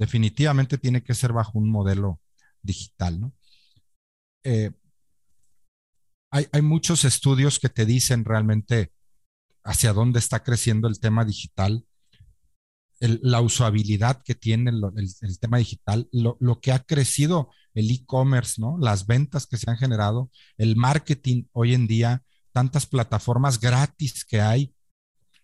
definitivamente 0.00 0.78
tiene 0.78 1.02
que 1.02 1.14
ser 1.14 1.34
bajo 1.34 1.58
un 1.58 1.70
modelo 1.70 2.20
digital, 2.62 3.20
¿no? 3.20 3.34
Eh, 4.42 4.70
hay, 6.32 6.62
muchos 6.62 7.04
estudios 7.04 7.58
que 7.58 7.68
te 7.68 7.84
dicen 7.84 8.24
realmente 8.24 8.92
hacia 9.62 9.92
dónde 9.92 10.20
está 10.20 10.42
creciendo 10.42 10.88
el 10.88 11.00
tema 11.00 11.24
digital, 11.24 11.84
la 13.00 13.40
usabilidad 13.40 14.22
que 14.22 14.34
tiene 14.34 14.70
el, 14.70 15.38
tema 15.38 15.58
digital, 15.58 16.08
lo, 16.12 16.60
que 16.60 16.72
ha 16.72 16.78
crecido 16.78 17.50
el 17.74 17.90
e-commerce, 17.90 18.60
¿no? 18.60 18.78
Las 18.78 19.06
ventas 19.06 19.46
que 19.46 19.56
se 19.58 19.68
han 19.68 19.76
generado, 19.76 20.30
el 20.56 20.76
marketing 20.76 21.44
hoy 21.52 21.74
en 21.74 21.86
día, 21.86 22.22
tantas 22.52 22.86
plataformas 22.86 23.60
gratis 23.60 24.24
que 24.24 24.40
hay, 24.40 24.72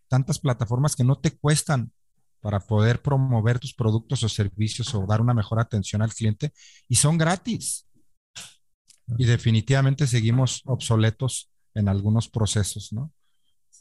tantas 0.09 0.39
plataformas 0.39 0.95
que 0.95 1.05
no 1.05 1.19
te 1.19 1.37
cuestan 1.37 1.93
para 2.47 2.61
poder 2.61 3.03
promover 3.03 3.59
tus 3.59 3.75
productos 3.75 4.23
o 4.23 4.29
servicios 4.29 4.95
o 4.95 5.05
dar 5.05 5.21
una 5.21 5.35
mejor 5.35 5.59
atención 5.59 6.01
al 6.01 6.15
cliente 6.15 6.53
y 6.89 6.95
son 6.95 7.19
gratis. 7.19 7.89
Y 9.19 9.25
definitivamente 9.25 10.07
seguimos 10.07 10.63
obsoletos 10.65 11.51
en 11.75 11.89
algunos 11.89 12.29
procesos, 12.29 12.93
¿no? 12.93 13.13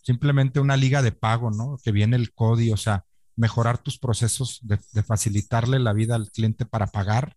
simplemente 0.01 0.59
una 0.59 0.77
liga 0.77 1.03
de 1.03 1.11
pago, 1.11 1.51
¿no? 1.51 1.77
Que 1.83 1.91
viene 1.91 2.15
el 2.15 2.33
código, 2.33 2.73
o 2.73 2.77
sea, 2.77 3.05
mejorar 3.35 3.77
tus 3.77 3.99
procesos 3.99 4.59
de, 4.63 4.77
facilitarle 5.03 5.77
la 5.77 5.93
vida 5.93 6.15
al 6.15 6.31
cliente 6.31 6.65
para 6.65 6.87
pagar, 6.87 7.35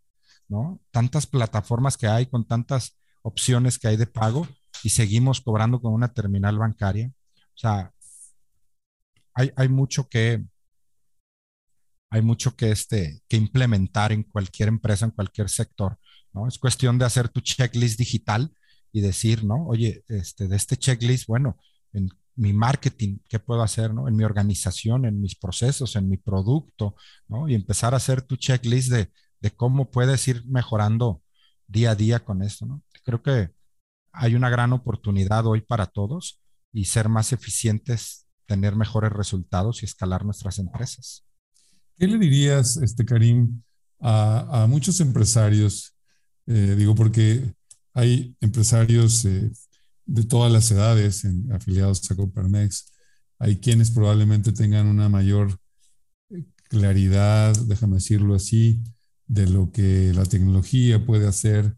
¿no? 0.48 0.80
Tantas 0.90 1.26
plataformas 1.26 1.98
que 1.98 2.06
hay 2.06 2.24
con 2.24 2.46
tantas 2.46 2.98
opciones 3.20 3.78
que 3.78 3.88
hay 3.88 3.98
de 3.98 4.06
pago 4.06 4.48
y 4.82 4.90
seguimos 4.90 5.42
cobrando 5.42 5.80
con 5.80 5.92
una 5.92 6.12
terminal 6.14 6.58
bancaria. 6.58 7.12
O 7.36 7.58
sea, 7.58 7.92
hay, 9.34 9.50
hay 9.56 9.68
mucho 9.68 10.08
que, 10.08 10.44
hay 12.10 12.22
mucho 12.22 12.56
que, 12.56 12.70
este, 12.70 13.22
que 13.28 13.36
implementar 13.36 14.12
en 14.12 14.22
cualquier 14.22 14.68
empresa, 14.68 15.04
en 15.04 15.10
cualquier 15.10 15.48
sector, 15.48 15.98
¿no? 16.32 16.48
Es 16.48 16.58
cuestión 16.58 16.98
de 16.98 17.04
hacer 17.04 17.28
tu 17.28 17.40
checklist 17.40 17.98
digital 17.98 18.52
y 18.92 19.00
decir, 19.00 19.44
¿no? 19.44 19.66
Oye, 19.66 20.04
este, 20.08 20.48
de 20.48 20.56
este 20.56 20.76
checklist, 20.76 21.26
bueno, 21.26 21.58
en 21.92 22.08
mi 22.36 22.52
marketing, 22.52 23.18
qué 23.28 23.38
puedo 23.38 23.62
hacer, 23.62 23.92
¿no? 23.92 24.08
En 24.08 24.16
mi 24.16 24.24
organización, 24.24 25.04
en 25.04 25.20
mis 25.20 25.34
procesos, 25.34 25.96
en 25.96 26.08
mi 26.08 26.16
producto. 26.16 26.94
Y 27.48 27.54
empezar 27.54 27.94
a 27.94 27.98
hacer 27.98 28.22
tu 28.22 28.36
checklist 28.36 28.90
de, 28.90 29.10
de 29.40 29.50
cómo 29.50 29.90
puedes 29.90 30.26
ir 30.28 30.44
mejorando 30.46 31.22
día 31.66 31.90
a 31.90 31.94
día 31.94 32.24
con 32.24 32.42
esto. 32.42 32.82
Creo 33.04 33.22
que 33.22 33.50
hay 34.12 34.34
una 34.34 34.50
gran 34.50 34.72
oportunidad 34.72 35.46
hoy 35.46 35.60
para 35.60 35.86
todos 35.86 36.40
y 36.72 36.86
ser 36.86 37.08
más 37.08 37.32
eficientes, 37.32 38.26
tener 38.46 38.76
mejores 38.76 39.12
resultados 39.12 39.82
y 39.82 39.86
escalar 39.86 40.24
nuestras 40.24 40.58
empresas. 40.58 41.27
¿Qué 41.98 42.06
le 42.06 42.16
dirías, 42.16 42.76
este 42.76 43.04
Karim, 43.04 43.60
a, 44.00 44.66
muchos 44.68 45.00
empresarios? 45.00 45.96
Eh, 46.46 46.76
digo, 46.78 46.94
porque 46.94 47.52
hay 47.92 48.36
empresarios 48.40 49.24
eh, 49.24 49.50
de 50.06 50.22
todas 50.24 50.52
las 50.52 50.70
edades 50.70 51.24
en, 51.24 51.50
afiliados 51.52 52.08
a 52.08 52.14
Coparmex. 52.14 52.92
Hay 53.40 53.58
quienes 53.58 53.90
probablemente 53.90 54.52
tengan 54.52 54.86
una 54.86 55.08
mayor 55.08 55.58
eh, 56.30 56.44
claridad, 56.68 57.56
déjame 57.66 57.96
decirlo 57.96 58.36
así, 58.36 58.80
de 59.26 59.48
lo 59.48 59.72
que 59.72 60.12
la 60.14 60.24
tecnología 60.24 61.04
puede 61.04 61.26
hacer 61.26 61.76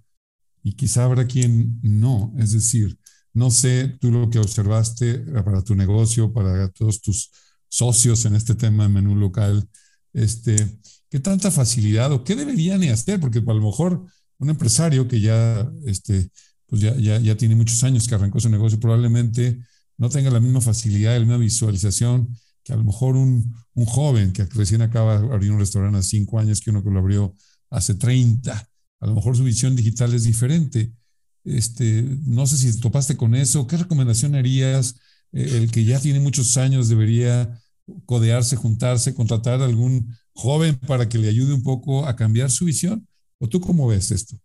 y 0.63 0.75
quizá 0.75 1.05
habrá 1.05 1.27
quien 1.27 1.81
no. 1.83 2.35
Es 2.39 2.53
decir, 2.53 2.99
no 3.33 3.51
sé 3.51 3.97
tú 3.99 4.11
lo 4.11 4.29
que 4.29 4.39
observaste 4.39 5.19
para 5.45 5.63
tu 5.63 5.75
negocio, 5.75 6.31
para 6.31 6.69
todos 6.69 7.01
tus 7.01 7.31
socios 7.71 8.27
en 8.27 8.35
este 8.35 8.55
tema 8.55 8.83
de 8.83 8.91
menú 8.91 9.17
local, 9.17 9.67
este, 10.13 10.57
qué 11.09 11.21
tanta 11.21 11.51
facilidad 11.51 12.13
o 12.13 12.25
qué 12.25 12.37
deberían 12.37 12.83
hacer, 12.85 13.21
porque 13.21 13.39
a 13.39 13.53
lo 13.53 13.63
mejor 13.63 14.05
un 14.39 14.51
empresario 14.51 15.07
que 15.09 15.21
ya, 15.21 15.71
este, 15.87 16.31
pues 16.67 16.81
ya, 16.81 16.97
ya, 16.97 17.19
ya 17.19 17.37
tiene 17.37 17.55
muchos 17.55 17.83
años 17.85 18.07
que 18.07 18.15
arrancó 18.15 18.41
su 18.41 18.49
negocio, 18.49 18.81
probablemente 18.81 19.59
no 19.99 20.09
tenga 20.09 20.31
la 20.31 20.41
misma 20.41 20.61
facilidad, 20.61 21.15
la 21.15 21.21
misma 21.21 21.37
visualización 21.37 22.29
que 22.63 22.73
a 22.73 22.77
lo 22.77 22.85
mejor 22.85 23.17
un, 23.17 23.55
un 23.75 23.87
joven 23.87 24.33
que 24.33 24.45
recién 24.47 24.83
acaba 24.83 25.21
de 25.21 25.33
abrir 25.33 25.53
un 25.53 25.59
restaurante 25.59 25.99
hace 25.99 26.11
cinco 26.11 26.39
años 26.39 26.61
que 26.61 26.71
uno 26.71 26.83
que 26.83 26.91
lo 26.91 26.99
abrió 26.99 27.35
hace 27.71 27.95
30. 27.95 28.69
A 29.01 29.07
lo 29.07 29.15
mejor 29.15 29.37
su 29.37 29.45
visión 29.45 29.77
digital 29.77 30.13
es 30.15 30.25
diferente. 30.25 30.93
Este, 31.45 32.03
no 32.03 32.47
sé 32.47 32.59
si 32.59 32.81
topaste 32.81 33.17
con 33.17 33.35
eso. 33.35 33.67
¿Qué 33.67 33.77
recomendación 33.77 34.35
harías? 34.35 34.97
Eh, 35.33 35.59
el 35.59 35.71
que 35.71 35.85
ya 35.85 36.01
tiene 36.01 36.21
muchos 36.21 36.57
años 36.57 36.89
debería 36.89 37.59
codearse, 38.07 38.57
juntarse, 38.57 39.15
contratar 39.15 39.61
a 39.61 39.65
algún 39.65 40.17
joven 40.33 40.77
para 40.77 41.09
que 41.09 41.19
le 41.19 41.29
ayude 41.29 41.55
un 41.55 41.63
poco 41.63 42.07
a 42.07 42.17
cambiar 42.17 42.51
su 42.51 42.65
visión. 42.65 43.07
¿O 43.39 43.49
tú 43.49 43.61
cómo 43.61 43.87
ves 43.87 44.11
esto? 44.11 44.37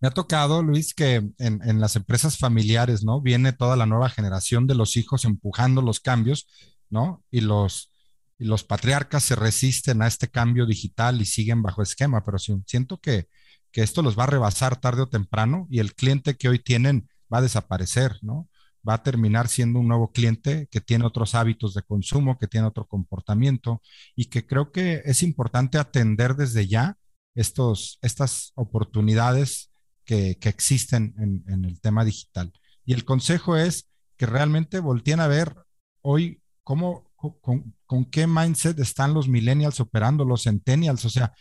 Me 0.00 0.08
ha 0.08 0.10
tocado, 0.12 0.62
Luis, 0.62 0.94
que 0.94 1.16
en, 1.16 1.34
en, 1.38 1.80
las 1.80 1.96
empresas 1.96 2.38
familiares, 2.38 3.02
¿no? 3.02 3.20
Viene 3.20 3.52
toda 3.52 3.76
la 3.76 3.86
nueva 3.86 4.08
generación 4.08 4.68
de 4.68 4.76
los 4.76 4.96
hijos 4.96 5.24
empujando 5.24 5.82
los 5.82 5.98
cambios, 5.98 6.46
¿no? 6.88 7.24
Y 7.32 7.40
los, 7.40 7.90
y 8.38 8.44
los 8.44 8.62
patriarcas 8.62 9.24
se 9.24 9.34
resisten 9.34 10.02
a 10.02 10.06
este 10.06 10.28
cambio 10.28 10.66
digital 10.66 11.20
y 11.20 11.24
siguen 11.24 11.62
bajo 11.62 11.82
esquema, 11.82 12.24
pero 12.24 12.38
siento 12.38 12.98
que, 12.98 13.28
que 13.72 13.82
esto 13.82 14.02
los 14.02 14.16
va 14.16 14.24
a 14.24 14.28
rebasar 14.28 14.80
tarde 14.80 15.02
o 15.02 15.08
temprano 15.08 15.66
y 15.68 15.80
el 15.80 15.94
cliente 15.94 16.36
que 16.36 16.48
hoy 16.48 16.60
tienen 16.60 17.08
va 17.32 17.38
a 17.38 17.42
desaparecer, 17.42 18.18
¿no? 18.22 18.48
Va 18.86 18.94
a 18.94 19.02
terminar 19.02 19.48
siendo 19.48 19.80
un 19.80 19.88
nuevo 19.88 20.12
cliente 20.12 20.68
que 20.70 20.80
tiene 20.80 21.04
otros 21.04 21.34
hábitos 21.34 21.74
de 21.74 21.82
consumo, 21.82 22.38
que 22.38 22.46
tiene 22.46 22.66
otro 22.66 22.86
comportamiento 22.86 23.82
y 24.14 24.26
que 24.26 24.46
creo 24.46 24.72
que 24.72 25.02
es 25.04 25.22
importante 25.22 25.78
atender 25.78 26.34
desde 26.34 26.66
ya 26.66 26.96
estos, 27.34 27.98
estas 28.02 28.52
oportunidades 28.56 29.70
que, 30.04 30.38
que 30.38 30.48
existen 30.48 31.14
en, 31.46 31.64
el 31.64 31.80
tema 31.80 32.04
digital. 32.04 32.52
Y 32.84 32.94
el 32.94 33.04
consejo 33.04 33.56
es 33.56 33.90
que 34.16 34.26
realmente 34.26 34.80
volteen 34.80 35.20
a 35.20 35.28
ver 35.28 35.54
hoy 36.00 36.42
cómo, 36.64 37.12
con, 37.16 37.74
con, 37.86 38.04
qué 38.06 38.26
mindset 38.26 38.78
están 38.78 39.14
los 39.14 39.28
millennials 39.28 39.80
operando, 39.80 40.24
los 40.24 40.44
centennials, 40.44 41.04
o 41.04 41.10
sea, 41.10 41.32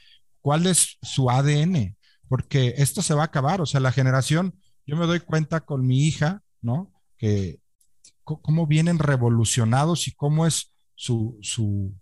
cuál 0.41 0.67
es 0.67 0.97
su 1.01 1.29
ADN, 1.29 1.97
porque 2.27 2.75
esto 2.77 3.01
se 3.01 3.13
va 3.13 3.23
a 3.23 3.25
acabar, 3.25 3.61
o 3.61 3.65
sea, 3.65 3.79
la 3.79 3.91
generación, 3.91 4.59
yo 4.85 4.97
me 4.97 5.05
doy 5.05 5.19
cuenta 5.19 5.61
con 5.61 5.85
mi 5.85 6.05
hija, 6.05 6.43
¿no? 6.61 6.93
Que 7.17 7.59
cómo 8.23 8.67
vienen 8.67 8.99
revolucionados 8.99 10.07
y 10.07 10.11
cómo 10.11 10.45
es 10.45 10.73
su, 10.95 11.37
su, 11.41 11.95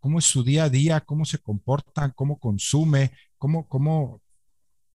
cómo 0.00 0.18
es 0.18 0.24
su 0.24 0.42
día 0.42 0.64
a 0.64 0.70
día, 0.70 1.00
cómo 1.00 1.24
se 1.24 1.38
comportan, 1.38 2.12
cómo 2.16 2.38
consume, 2.38 3.12
cómo, 3.38 3.68
cómo, 3.68 4.20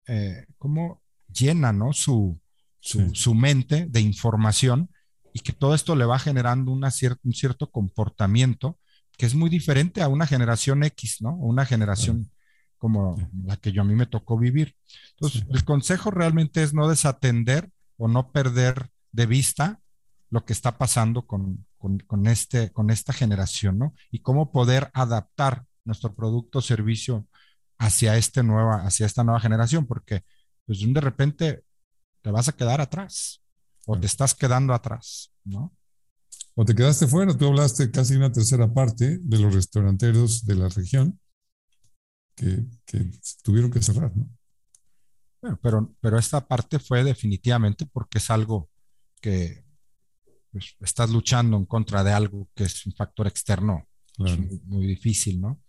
eh, 0.06 0.46
cómo 0.58 1.02
llena, 1.32 1.72
¿no? 1.72 1.92
Su, 1.92 2.40
su, 2.80 3.14
su 3.14 3.34
mente 3.34 3.86
de 3.88 4.00
información 4.00 4.90
y 5.32 5.40
que 5.40 5.52
todo 5.52 5.74
esto 5.74 5.94
le 5.94 6.04
va 6.04 6.18
generando 6.18 6.72
una 6.72 6.90
un 7.22 7.32
cierto 7.32 7.70
comportamiento 7.70 8.78
que 9.16 9.26
es 9.26 9.34
muy 9.34 9.50
diferente 9.50 10.00
a 10.02 10.08
una 10.08 10.26
generación 10.26 10.84
X, 10.84 11.18
¿no? 11.20 11.34
Una 11.36 11.66
generación 11.66 12.30
como 12.78 13.16
la 13.44 13.56
que 13.56 13.72
yo 13.72 13.82
a 13.82 13.84
mí 13.84 13.94
me 13.94 14.06
tocó 14.06 14.38
vivir. 14.38 14.76
Entonces, 15.10 15.44
el 15.50 15.64
consejo 15.64 16.10
realmente 16.12 16.62
es 16.62 16.72
no 16.72 16.88
desatender 16.88 17.70
o 17.96 18.06
no 18.06 18.30
perder 18.30 18.90
de 19.12 19.26
vista 19.26 19.80
lo 20.30 20.44
que 20.44 20.52
está 20.52 20.78
pasando 20.78 21.26
con, 21.26 21.66
con, 21.78 22.26
este, 22.26 22.70
con 22.72 22.90
esta 22.90 23.12
generación, 23.12 23.78
¿no? 23.78 23.94
Y 24.10 24.20
cómo 24.20 24.52
poder 24.52 24.90
adaptar 24.94 25.64
nuestro 25.84 26.14
producto 26.14 26.58
o 26.58 26.62
servicio 26.62 27.26
hacia, 27.78 28.16
este 28.16 28.42
nueva, 28.42 28.84
hacia 28.84 29.06
esta 29.06 29.24
nueva 29.24 29.40
generación, 29.40 29.86
porque 29.86 30.24
pues 30.66 30.80
de 30.80 31.00
repente 31.00 31.64
te 32.20 32.30
vas 32.30 32.48
a 32.48 32.52
quedar 32.52 32.80
atrás 32.80 33.42
o 33.86 33.98
te 33.98 34.06
estás 34.06 34.34
quedando 34.34 34.74
atrás, 34.74 35.32
¿no? 35.44 35.74
O 36.54 36.64
te 36.64 36.74
quedaste 36.74 37.06
fuera, 37.06 37.36
tú 37.36 37.46
hablaste 37.46 37.90
casi 37.90 38.16
una 38.16 38.32
tercera 38.32 38.72
parte 38.72 39.18
de 39.22 39.38
los 39.38 39.54
restauranteros 39.54 40.44
de 40.44 40.56
la 40.56 40.68
región 40.68 41.18
que, 42.34 42.66
tuvieron 43.42 43.70
que 43.70 43.80
cerrar, 43.80 44.14
¿no? 44.14 44.28
Bueno, 45.40 45.58
pero, 45.62 45.94
pero 46.00 46.18
esta 46.18 46.46
parte 46.46 46.80
fue 46.80 47.04
definitivamente 47.04 47.86
porque 47.86 48.18
es 48.18 48.28
algo 48.28 48.68
que 49.18 49.64
pues, 50.52 50.76
estás 50.80 51.10
luchando 51.10 51.56
en 51.56 51.66
contra 51.66 52.04
de 52.04 52.12
algo 52.12 52.48
que 52.54 52.64
es 52.64 52.86
un 52.86 52.92
factor 52.92 53.26
externo 53.26 53.86
muy, 54.64 54.86
difícil, 54.86 55.40
¿no? 55.40 55.60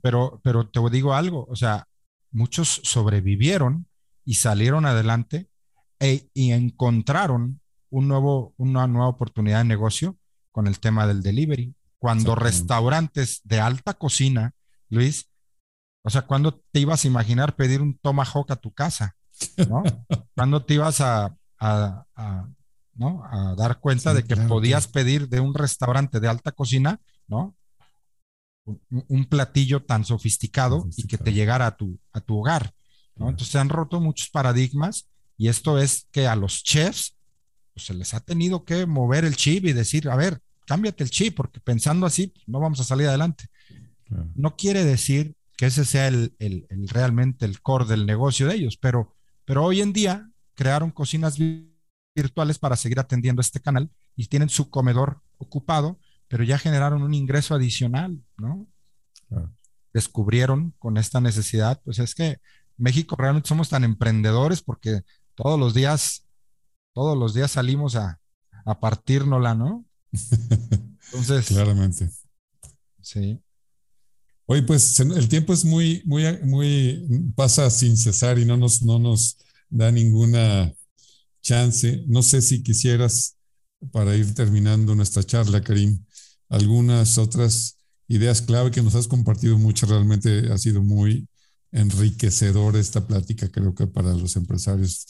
Pero, 0.00 0.40
pero 0.44 0.68
te 0.68 0.80
digo 0.90 1.14
algo, 1.14 1.46
o 1.48 1.56
sea, 1.56 1.88
muchos 2.30 2.80
sobrevivieron 2.84 3.86
y 4.24 4.34
salieron 4.34 4.86
adelante 4.86 5.48
e, 5.98 6.28
y 6.32 6.52
encontraron 6.52 7.60
un 7.90 8.08
nuevo, 8.08 8.54
una 8.56 8.86
nueva 8.86 9.08
oportunidad 9.08 9.58
de 9.58 9.64
negocio 9.64 10.16
con 10.52 10.66
el 10.66 10.78
tema 10.78 11.06
del 11.06 11.22
delivery. 11.22 11.74
Cuando 11.98 12.34
restaurantes 12.34 13.40
de 13.44 13.60
alta 13.60 13.94
cocina, 13.94 14.54
Luis, 14.88 15.30
o 16.02 16.10
sea, 16.10 16.22
¿cuándo 16.22 16.62
te 16.72 16.80
ibas 16.80 17.04
a 17.04 17.08
imaginar 17.08 17.56
pedir 17.56 17.82
un 17.82 17.98
tomahawk 17.98 18.50
a 18.50 18.56
tu 18.56 18.72
casa? 18.72 19.16
¿no? 19.68 19.82
¿Cuándo 20.34 20.64
te 20.64 20.74
ibas 20.74 21.00
a, 21.00 21.36
¿no? 23.00 23.24
a 23.24 23.54
dar 23.56 23.80
cuenta 23.80 24.12
de 24.12 24.24
que 24.24 24.36
podías 24.36 24.86
pedir 24.86 25.26
de 25.26 25.40
un 25.40 25.54
restaurante 25.54 26.20
de 26.20 26.28
alta 26.28 26.52
cocina, 26.52 27.00
¿no? 27.26 27.56
Un, 28.90 29.24
platillo 29.24 29.82
tan 29.82 30.04
sofisticado, 30.04 30.86
y 30.94 31.06
que 31.06 31.16
te 31.16 31.32
llegara 31.32 31.66
a 31.66 31.76
tu, 31.76 31.98
a 32.12 32.20
tu 32.20 32.38
hogar. 32.38 32.74
¿no? 33.16 33.30
Entonces 33.30 33.52
se 33.52 33.58
han 33.58 33.70
roto 33.70 34.00
muchos 34.00 34.28
paradigmas 34.28 35.08
y 35.38 35.48
esto 35.48 35.78
es 35.78 36.08
que 36.12 36.28
a 36.28 36.36
los 36.36 36.62
chefs 36.62 37.16
pues, 37.72 37.86
se 37.86 37.94
les 37.94 38.12
ha 38.12 38.20
tenido 38.20 38.64
que 38.64 38.84
mover 38.84 39.24
el 39.24 39.34
chip 39.34 39.64
y 39.64 39.72
decir, 39.72 40.08
a 40.10 40.14
ver, 40.14 40.40
cámbiate 40.66 41.02
el 41.02 41.10
chip, 41.10 41.34
porque 41.34 41.58
pensando 41.58 42.04
así 42.04 42.28
pues, 42.28 42.46
no 42.46 42.60
vamos 42.60 42.80
a 42.80 42.84
salir 42.84 43.08
adelante. 43.08 43.46
No 44.34 44.56
quiere 44.56 44.84
decir 44.84 45.34
que 45.56 45.66
ese 45.66 45.86
sea 45.86 46.08
el, 46.08 46.34
realmente 46.92 47.46
el 47.46 47.62
core 47.62 47.86
del 47.86 48.04
negocio 48.04 48.46
de 48.46 48.56
ellos, 48.56 48.76
pero, 48.76 49.14
pero 49.46 49.64
hoy 49.64 49.80
en 49.80 49.94
día 49.94 50.30
crearon 50.54 50.90
cocinas 50.90 51.38
virtuales 52.22 52.58
para 52.58 52.76
seguir 52.76 53.00
atendiendo 53.00 53.40
este 53.40 53.60
canal 53.60 53.90
y 54.16 54.26
tienen 54.26 54.48
su 54.48 54.68
comedor 54.68 55.20
ocupado, 55.38 55.98
pero 56.28 56.44
ya 56.44 56.58
generaron 56.58 57.02
un 57.02 57.14
ingreso 57.14 57.54
adicional, 57.54 58.20
¿no? 58.36 58.66
Descubrieron 59.92 60.74
con 60.78 60.96
esta 60.96 61.20
necesidad, 61.20 61.80
pues 61.84 61.98
es 61.98 62.14
que 62.14 62.38
México 62.76 63.16
realmente 63.16 63.48
somos 63.48 63.68
tan 63.68 63.84
emprendedores 63.84 64.60
porque 64.62 65.02
todos 65.34 65.58
los 65.58 65.72
días, 65.74 66.26
todos 66.94 67.16
los 67.16 67.34
días 67.34 67.52
salimos 67.52 67.96
a, 67.96 68.20
a 68.64 68.80
partírnosla, 68.80 69.54
¿no? 69.54 69.84
Entonces. 71.12 71.46
Claramente. 71.46 72.10
Sí. 73.00 73.40
Oye, 74.46 74.62
pues 74.62 74.98
el 74.98 75.28
tiempo 75.28 75.52
es 75.52 75.64
muy, 75.64 76.02
muy, 76.04 76.24
muy, 76.42 77.32
pasa 77.36 77.70
sin 77.70 77.96
cesar 77.96 78.38
y 78.38 78.44
no 78.44 78.56
nos, 78.56 78.82
no 78.82 78.98
nos 78.98 79.38
da 79.68 79.92
ninguna 79.92 80.74
chance. 81.42 82.04
No 82.06 82.22
sé 82.22 82.42
si 82.42 82.62
quisieras, 82.62 83.36
para 83.92 84.14
ir 84.16 84.34
terminando 84.34 84.94
nuestra 84.94 85.22
charla, 85.22 85.62
Karim, 85.62 86.04
algunas 86.48 87.18
otras 87.18 87.78
ideas 88.08 88.42
clave 88.42 88.70
que 88.70 88.82
nos 88.82 88.94
has 88.94 89.08
compartido 89.08 89.58
mucho. 89.58 89.86
Realmente 89.86 90.52
ha 90.52 90.58
sido 90.58 90.82
muy 90.82 91.28
enriquecedor 91.72 92.76
esta 92.76 93.06
plática. 93.06 93.48
Creo 93.50 93.74
que 93.74 93.86
para 93.86 94.12
los 94.14 94.36
empresarios 94.36 95.06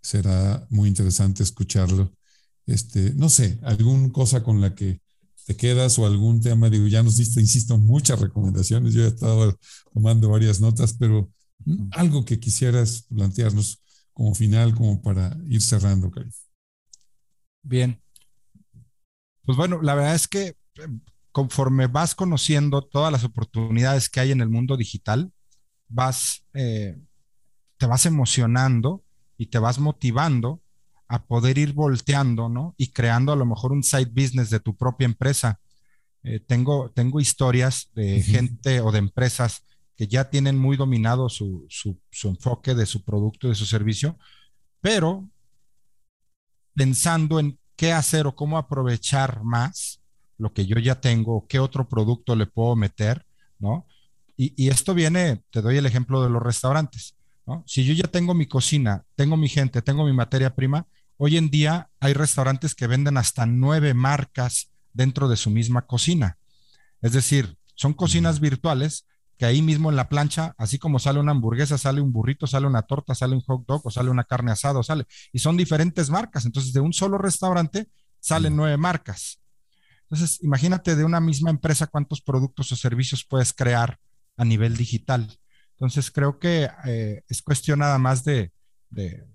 será 0.00 0.66
muy 0.70 0.88
interesante 0.88 1.42
escucharlo. 1.42 2.12
Este, 2.66 3.12
no 3.14 3.28
sé, 3.28 3.58
alguna 3.62 4.10
cosa 4.12 4.42
con 4.42 4.60
la 4.60 4.74
que 4.74 5.00
te 5.46 5.56
quedas 5.56 5.98
o 5.98 6.06
algún 6.06 6.40
tema, 6.40 6.70
digo, 6.70 6.86
ya 6.86 7.02
nos 7.02 7.16
diste, 7.16 7.40
insisto, 7.40 7.76
muchas 7.76 8.20
recomendaciones, 8.20 8.94
yo 8.94 9.04
he 9.04 9.08
estado 9.08 9.58
tomando 9.92 10.28
varias 10.28 10.60
notas, 10.60 10.94
pero 10.94 11.32
algo 11.90 12.24
que 12.24 12.38
quisieras 12.38 13.06
plantearnos 13.08 13.81
como 14.12 14.34
final, 14.34 14.74
como 14.74 15.00
para 15.00 15.36
ir 15.48 15.62
cerrando, 15.62 16.10
Cari. 16.10 16.30
Bien. 17.62 18.00
Pues 19.44 19.56
bueno, 19.56 19.80
la 19.82 19.94
verdad 19.94 20.14
es 20.14 20.28
que 20.28 20.48
eh, 20.48 20.56
conforme 21.32 21.86
vas 21.86 22.14
conociendo 22.14 22.82
todas 22.82 23.10
las 23.10 23.24
oportunidades 23.24 24.08
que 24.08 24.20
hay 24.20 24.32
en 24.32 24.40
el 24.40 24.48
mundo 24.48 24.76
digital, 24.76 25.32
vas, 25.88 26.44
eh, 26.54 26.98
te 27.78 27.86
vas 27.86 28.06
emocionando 28.06 29.02
y 29.36 29.46
te 29.46 29.58
vas 29.58 29.78
motivando 29.78 30.62
a 31.08 31.24
poder 31.24 31.58
ir 31.58 31.72
volteando, 31.72 32.48
¿no? 32.48 32.74
Y 32.78 32.92
creando 32.92 33.32
a 33.32 33.36
lo 33.36 33.44
mejor 33.44 33.72
un 33.72 33.82
side 33.82 34.10
business 34.14 34.50
de 34.50 34.60
tu 34.60 34.76
propia 34.76 35.06
empresa. 35.06 35.60
Eh, 36.22 36.40
tengo, 36.40 36.90
tengo 36.90 37.20
historias 37.20 37.90
de 37.94 38.22
gente 38.22 38.80
o 38.80 38.92
de 38.92 38.98
empresas 38.98 39.64
que 40.02 40.08
ya 40.08 40.28
tienen 40.28 40.58
muy 40.58 40.76
dominado 40.76 41.28
su, 41.28 41.64
su, 41.68 41.96
su 42.10 42.26
enfoque 42.26 42.74
de 42.74 42.86
su 42.86 43.04
producto, 43.04 43.48
de 43.48 43.54
su 43.54 43.66
servicio, 43.66 44.18
pero 44.80 45.28
pensando 46.74 47.38
en 47.38 47.56
qué 47.76 47.92
hacer 47.92 48.26
o 48.26 48.34
cómo 48.34 48.58
aprovechar 48.58 49.44
más 49.44 50.00
lo 50.38 50.52
que 50.52 50.66
yo 50.66 50.76
ya 50.80 51.00
tengo, 51.00 51.46
qué 51.46 51.60
otro 51.60 51.88
producto 51.88 52.34
le 52.34 52.46
puedo 52.46 52.74
meter, 52.74 53.24
¿no? 53.60 53.86
Y, 54.36 54.52
y, 54.60 54.70
esto 54.70 54.92
viene, 54.92 55.44
te 55.52 55.62
doy 55.62 55.76
el 55.76 55.86
ejemplo 55.86 56.20
de 56.20 56.30
los 56.30 56.42
restaurantes, 56.42 57.14
¿no? 57.46 57.62
Si 57.68 57.84
yo 57.84 57.94
ya 57.94 58.10
tengo 58.10 58.34
mi 58.34 58.46
cocina, 58.46 59.04
tengo 59.14 59.36
mi 59.36 59.48
gente, 59.48 59.82
tengo 59.82 60.04
mi 60.04 60.12
materia 60.12 60.56
prima, 60.56 60.88
hoy 61.16 61.36
en 61.36 61.48
día 61.48 61.90
hay 62.00 62.12
restaurantes 62.12 62.74
que 62.74 62.88
venden 62.88 63.18
hasta 63.18 63.46
nueve 63.46 63.94
marcas 63.94 64.68
dentro 64.92 65.28
de 65.28 65.36
su 65.36 65.48
misma 65.50 65.86
cocina. 65.86 66.38
Es 67.02 67.12
decir, 67.12 67.56
son 67.76 67.94
cocinas 67.94 68.40
virtuales 68.40 69.06
que 69.42 69.46
ahí 69.46 69.60
mismo 69.60 69.90
en 69.90 69.96
la 69.96 70.08
plancha, 70.08 70.54
así 70.56 70.78
como 70.78 71.00
sale 71.00 71.18
una 71.18 71.32
hamburguesa, 71.32 71.76
sale 71.76 72.00
un 72.00 72.12
burrito, 72.12 72.46
sale 72.46 72.68
una 72.68 72.82
torta, 72.82 73.12
sale 73.12 73.34
un 73.34 73.40
hot 73.40 73.66
dog 73.66 73.84
o 73.84 73.90
sale 73.90 74.08
una 74.08 74.22
carne 74.22 74.52
asada, 74.52 74.80
sale. 74.84 75.04
Y 75.32 75.40
son 75.40 75.56
diferentes 75.56 76.10
marcas. 76.10 76.46
Entonces, 76.46 76.72
de 76.72 76.78
un 76.78 76.92
solo 76.92 77.18
restaurante 77.18 77.88
salen 78.20 78.54
nueve 78.54 78.76
marcas. 78.76 79.42
Entonces, 80.02 80.40
imagínate 80.44 80.94
de 80.94 81.02
una 81.02 81.18
misma 81.18 81.50
empresa 81.50 81.88
cuántos 81.88 82.20
productos 82.20 82.70
o 82.70 82.76
servicios 82.76 83.24
puedes 83.24 83.52
crear 83.52 83.98
a 84.36 84.44
nivel 84.44 84.76
digital. 84.76 85.36
Entonces, 85.72 86.12
creo 86.12 86.38
que 86.38 86.70
eh, 86.84 87.24
es 87.26 87.42
cuestión 87.42 87.80
nada 87.80 87.98
más 87.98 88.22
de, 88.22 88.52
de, 88.90 89.26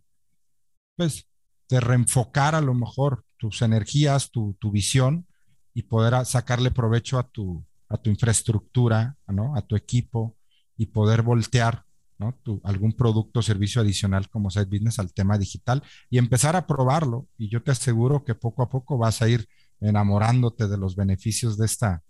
pues, 0.95 1.27
de 1.67 1.81
reenfocar 1.81 2.55
a 2.55 2.61
lo 2.61 2.73
mejor 2.73 3.25
tus 3.35 3.61
energías, 3.61 4.31
tu, 4.31 4.55
tu 4.57 4.71
visión 4.71 5.27
y 5.73 5.83
poder 5.83 6.25
sacarle 6.25 6.71
provecho 6.71 7.19
a 7.19 7.27
tu, 7.27 7.66
a 7.89 7.97
tu 7.97 8.09
infraestructura, 8.09 9.17
¿no? 9.27 9.55
a 9.55 9.61
tu 9.61 9.75
equipo 9.75 10.35
y 10.77 10.87
poder 10.87 11.21
voltear 11.21 11.87
¿no? 12.19 12.33
Tu, 12.43 12.59
algún 12.63 12.93
producto 12.93 13.39
o 13.39 13.43
servicio 13.43 13.81
adicional 13.81 14.29
como 14.29 14.49
Side 14.49 14.65
Business 14.65 14.99
al 14.99 15.13
tema 15.13 15.37
digital 15.37 15.83
y 16.09 16.17
empezar 16.17 16.55
a 16.55 16.65
probarlo. 16.65 17.27
Y 17.37 17.49
yo 17.49 17.61
te 17.61 17.71
aseguro 17.71 18.23
que 18.23 18.35
poco 18.35 18.63
a 18.63 18.69
poco 18.69 18.97
vas 18.97 19.21
a 19.21 19.29
ir 19.29 19.47
enamorándote 19.79 20.67
de 20.67 20.77
los 20.77 20.95
beneficios 20.95 21.57
de 21.57 21.65
esta, 21.65 22.03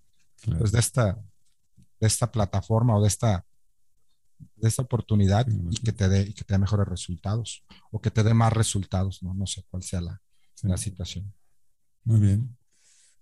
pues 0.57 0.71
de 0.71 0.79
esta, 0.79 1.19
de 1.99 2.07
esta 2.07 2.31
plataforma 2.31 2.95
o 2.95 3.01
de 3.01 3.07
esta, 3.07 3.45
de 4.55 4.67
esta 4.67 4.83
oportunidad 4.83 5.47
y 5.47 5.77
que 5.77 5.91
te 5.91 6.07
dé, 6.07 6.33
que 6.33 6.43
te 6.43 6.53
dé 6.53 6.57
mejores 6.57 6.87
resultados 6.87 7.65
o 7.91 7.99
que 7.99 8.11
te 8.11 8.23
dé 8.23 8.33
más 8.33 8.53
resultados, 8.53 9.21
¿no? 9.23 9.33
No 9.33 9.45
sé 9.45 9.65
cuál 9.69 9.83
sea 9.83 10.01
la, 10.01 10.21
la 10.63 10.77
situación. 10.77 11.33
Muy 12.03 12.19
bien. 12.21 12.56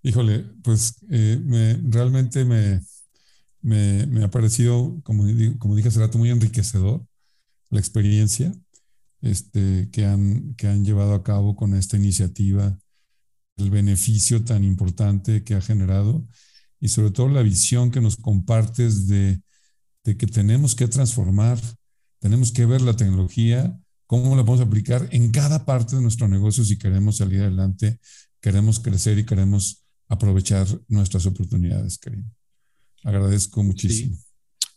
Híjole, 0.05 0.45
pues 0.61 0.97
eh, 1.09 1.81
realmente 1.83 2.45
me, 2.45 2.79
me, 3.63 4.23
ha 4.23 4.29
parecido, 4.29 5.01
como, 5.03 5.25
dije 5.25 5.87
hace 5.87 5.99
rato, 5.99 6.19
muy 6.19 6.29
enriquecedor 6.29 7.03
la 7.71 7.79
experiencia 7.79 8.53
este, 9.21 9.89
que, 9.91 10.05
han, 10.05 10.53
que 10.57 10.67
han 10.67 10.85
llevado 10.85 11.15
a 11.15 11.23
cabo 11.23 11.55
con 11.55 11.73
esta 11.73 11.97
iniciativa, 11.97 12.77
el 13.57 13.71
beneficio 13.71 14.43
tan 14.43 14.63
importante 14.63 15.43
que 15.43 15.55
ha 15.55 15.61
generado 15.61 16.27
y 16.79 16.89
sobre 16.89 17.09
todo 17.09 17.27
la 17.29 17.41
visión 17.41 17.89
que 17.89 17.99
nos 17.99 18.15
compartes 18.15 19.07
de, 19.07 19.41
de 20.03 20.17
que 20.17 20.27
tenemos 20.27 20.75
que 20.75 20.87
transformar, 20.87 21.59
tenemos 22.19 22.51
que 22.51 22.67
ver 22.67 22.81
la 22.81 22.95
tecnología, 22.95 23.75
cómo 24.05 24.35
la 24.35 24.45
podemos 24.45 24.67
aplicar 24.67 25.09
en 25.09 25.31
cada 25.31 25.65
parte 25.65 25.95
de 25.95 26.03
nuestro 26.03 26.27
negocio 26.27 26.63
si 26.63 26.77
queremos 26.77 27.17
salir 27.17 27.41
adelante, 27.41 27.99
queremos 28.39 28.79
crecer 28.79 29.17
y 29.17 29.25
queremos 29.25 29.84
aprovechar 30.07 30.67
nuestras 30.87 31.25
oportunidades, 31.25 31.97
Karim. 31.97 32.29
Agradezco 33.03 33.63
muchísimo. 33.63 34.17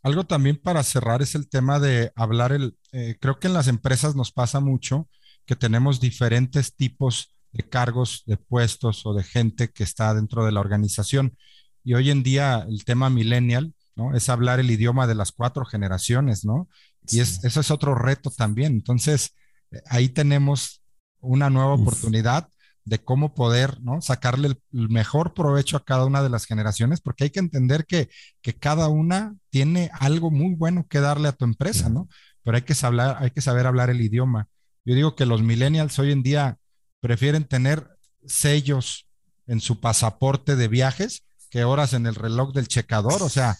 Algo 0.03 0.25
también 0.25 0.57
para 0.57 0.83
cerrar 0.83 1.23
es 1.23 1.35
el 1.35 1.49
tema 1.49 1.81
de 1.81 2.13
hablar 2.15 2.53
el, 2.53 2.77
eh, 2.93 3.17
creo 3.21 3.39
que 3.39 3.49
en 3.49 3.55
las 3.55 3.69
empresas 3.69 4.15
nos 4.15 4.33
pasa 4.33 4.61
mucho 4.61 5.09
que 5.45 5.57
tenemos 5.57 6.01
diferentes 6.01 6.75
tipos 6.75 7.35
de 7.53 7.63
cargos, 7.63 8.23
de 8.27 8.37
puestos 8.37 9.05
o 9.07 9.15
de 9.15 9.25
gente 9.25 9.69
que 9.69 9.83
está 9.83 10.15
dentro 10.15 10.45
de 10.45 10.53
la 10.53 10.61
organización. 10.61 11.37
Y 11.83 11.95
hoy 11.95 12.11
en 12.11 12.23
día 12.23 12.67
el 12.69 12.85
tema 12.85 13.11
millennial, 13.11 13.75
¿no? 13.97 14.15
Es 14.15 14.29
hablar 14.29 14.61
el 14.61 14.71
idioma 14.71 15.07
de 15.07 15.15
las 15.15 15.33
cuatro 15.33 15.65
generaciones, 15.65 16.45
¿no? 16.45 16.69
Y 17.09 17.21
es, 17.21 17.43
eso 17.45 17.61
es 17.61 17.71
otro 17.71 17.95
reto 17.95 18.31
también. 18.31 18.73
Entonces, 18.75 19.35
eh, 19.71 19.81
ahí 19.87 20.11
tenemos 20.11 20.83
una 21.21 21.51
nueva 21.51 21.75
oportunidad 21.75 22.49
de 22.89 22.99
cómo 22.99 23.35
poder 23.35 23.81
¿no? 23.83 24.01
sacarle 24.01 24.49
el, 24.49 24.89
mejor 24.89 25.35
provecho 25.35 25.77
a 25.77 25.85
cada 25.85 26.07
una 26.07 26.23
de 26.23 26.31
las 26.31 26.47
generaciones, 26.47 27.01
porque 27.01 27.25
hay 27.25 27.31
que 27.31 27.41
entender 27.41 27.85
que, 27.87 28.09
que, 28.41 28.55
cada 28.55 28.89
una 28.89 29.37
tiene 29.51 29.91
algo 29.93 30.31
muy 30.31 30.55
bueno 30.55 30.87
que 30.89 31.01
darle 31.01 31.29
a 31.29 31.33
tu 31.33 31.45
empresa, 31.45 31.89
¿no? 31.89 32.09
Pero 32.43 32.57
hay 32.57 32.63
que, 32.63 32.75
saber, 32.75 33.17
hay 33.19 33.31
que 33.31 33.43
saber 33.43 33.67
hablar 33.67 33.91
el 33.91 34.01
idioma. 34.01 34.49
Yo 34.85 34.95
digo 34.95 35.15
que 35.15 35.27
los 35.27 35.43
millennials 35.43 35.99
hoy 35.99 36.13
en 36.13 36.23
día 36.23 36.59
prefieren 37.01 37.45
tener 37.45 37.87
sellos 38.27 39.07
en 39.47 39.61
su 39.61 39.81
pasaporte 39.81 40.57
de 40.57 40.69
viajes 40.69 41.25
que 41.51 41.65
horas 41.65 41.93
en 41.93 42.07
el 42.07 42.15
reloj 42.15 42.53
del 42.53 42.69
checador, 42.69 43.23
o 43.23 43.29
sea, 43.29 43.57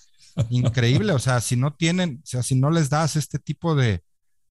increíble, 0.51 1.13
o 1.13 1.19
sea, 1.19 1.41
si 1.41 1.57
no 1.57 1.75
tienen, 1.75 2.21
o 2.23 2.27
sea, 2.27 2.43
si 2.43 2.55
no 2.55 2.71
les 2.71 2.91
das 2.91 3.17
este 3.17 3.39
tipo 3.39 3.75
de, 3.75 4.03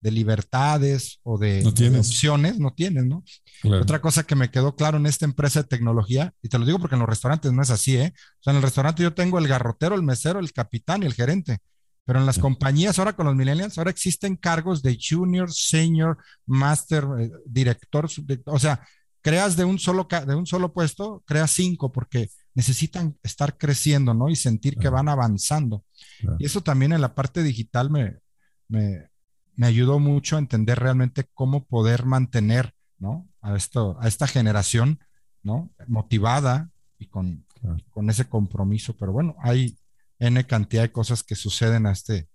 de 0.04 0.10
libertades 0.10 1.18
o 1.22 1.38
de, 1.38 1.64
opciones, 1.98 2.58
no 2.58 2.74
tienes, 2.74 3.06
¿no? 3.06 3.24
Otra 3.64 4.02
cosa 4.02 4.24
que 4.24 4.34
me 4.34 4.50
quedó 4.50 4.76
claro 4.76 4.98
en 4.98 5.06
esta 5.06 5.24
empresa 5.24 5.62
de 5.62 5.68
tecnología, 5.68 6.34
y 6.42 6.50
te 6.50 6.58
lo 6.58 6.66
digo 6.66 6.78
porque 6.78 6.96
en 6.96 7.00
los 7.00 7.08
restaurantes 7.08 7.50
no 7.54 7.62
es 7.62 7.70
así, 7.70 7.96
¿eh? 7.96 8.12
O 8.14 8.42
sea, 8.42 8.50
en 8.50 8.58
el 8.58 8.62
restaurante 8.62 9.02
yo 9.02 9.14
tengo 9.14 9.38
el 9.38 9.48
garrotero, 9.48 9.94
el 9.94 10.02
mesero, 10.02 10.40
el 10.40 10.52
capitán 10.52 11.02
y 11.02 11.06
el 11.06 11.14
gerente. 11.14 11.58
Pero 12.04 12.18
en 12.18 12.26
las 12.26 12.38
compañías, 12.38 12.98
ahora 12.98 13.14
con 13.14 13.24
los 13.24 13.34
millennials, 13.34 13.78
ahora 13.78 13.90
existen 13.90 14.36
cargos 14.36 14.82
de 14.82 14.98
junior, 15.00 15.50
senior, 15.50 16.18
master, 16.44 17.06
eh, 17.18 17.30
director, 17.46 18.06
o 18.44 18.58
sea, 18.58 18.86
creas 19.22 19.56
de 19.56 19.64
un 19.64 19.78
solo 19.78 20.06
de 20.26 20.34
un 20.34 20.46
solo 20.46 20.74
puesto, 20.74 21.24
creas 21.26 21.50
cinco 21.52 21.90
porque 21.90 22.28
necesitan 22.52 23.16
estar 23.22 23.56
creciendo, 23.56 24.12
¿no? 24.12 24.28
Y 24.28 24.36
sentir 24.36 24.76
que 24.76 24.90
van 24.90 25.08
avanzando. 25.08 25.82
Y 26.38 26.44
eso 26.44 26.60
también 26.60 26.92
en 26.92 27.00
la 27.00 27.14
parte 27.14 27.42
digital 27.42 27.88
me, 27.88 28.18
me, 28.68 29.08
me 29.56 29.66
ayudó 29.66 29.98
mucho 29.98 30.36
a 30.36 30.38
entender 30.38 30.78
realmente 30.78 31.28
cómo 31.34 31.64
poder 31.64 32.04
mantener, 32.04 32.74
¿no? 32.98 33.28
A, 33.40 33.56
esto, 33.56 33.96
a 34.00 34.08
esta 34.08 34.26
generación, 34.26 35.00
¿no? 35.42 35.70
Motivada 35.86 36.70
y 36.98 37.06
con, 37.06 37.46
con 37.90 38.10
ese 38.10 38.26
compromiso. 38.26 38.96
Pero 38.96 39.12
bueno, 39.12 39.36
hay 39.40 39.76
N 40.18 40.44
cantidad 40.46 40.82
de 40.82 40.92
cosas 40.92 41.22
que 41.22 41.34
suceden 41.34 41.86
a 41.86 41.92
este. 41.92 42.28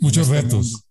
Muchos 0.00 0.28
este 0.28 0.42
retos. 0.42 0.84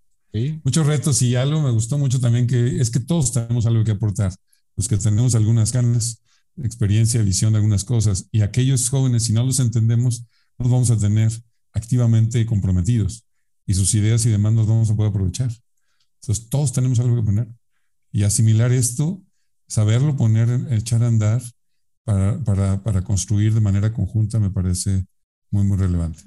Muchos 0.63 0.87
retos 0.87 1.21
y 1.21 1.35
algo 1.35 1.61
me 1.61 1.71
gustó 1.71 1.99
mucho 1.99 2.19
también 2.19 2.47
que 2.47 2.81
es 2.81 2.89
que 2.89 2.99
todos 2.99 3.31
tenemos 3.31 3.65
algo 3.67 3.83
que 3.83 3.91
aportar. 3.91 4.33
Los 4.75 4.87
que 4.87 4.97
tenemos 4.97 5.35
algunas 5.35 5.71
ganas, 5.71 6.23
experiencia, 6.57 7.21
visión 7.21 7.53
de 7.53 7.57
algunas 7.57 7.83
cosas 7.83 8.27
y 8.31 8.41
aquellos 8.41 8.89
jóvenes, 8.89 9.25
si 9.25 9.33
no 9.33 9.43
los 9.43 9.59
entendemos, 9.59 10.25
nos 10.57 10.71
vamos 10.71 10.89
a 10.89 10.97
tener 10.97 11.31
activamente 11.71 12.45
comprometidos 12.47 13.25
y 13.65 13.73
sus 13.73 13.93
ideas 13.95 14.25
y 14.25 14.29
demandas 14.29 14.67
vamos 14.67 14.89
a 14.89 14.95
poder 14.95 15.11
aprovechar. 15.11 15.51
Entonces, 16.21 16.49
todos 16.49 16.73
tenemos 16.73 16.99
algo 16.99 17.15
que 17.15 17.23
poner. 17.23 17.47
Y 18.11 18.23
asimilar 18.23 18.71
esto, 18.71 19.21
saberlo 19.67 20.15
poner, 20.15 20.67
echar 20.71 21.03
a 21.03 21.07
andar 21.07 21.41
para, 22.03 22.43
para, 22.43 22.83
para 22.83 23.03
construir 23.03 23.53
de 23.53 23.61
manera 23.61 23.93
conjunta 23.93 24.39
me 24.39 24.49
parece 24.49 25.05
muy, 25.51 25.63
muy 25.63 25.77
relevante. 25.77 26.23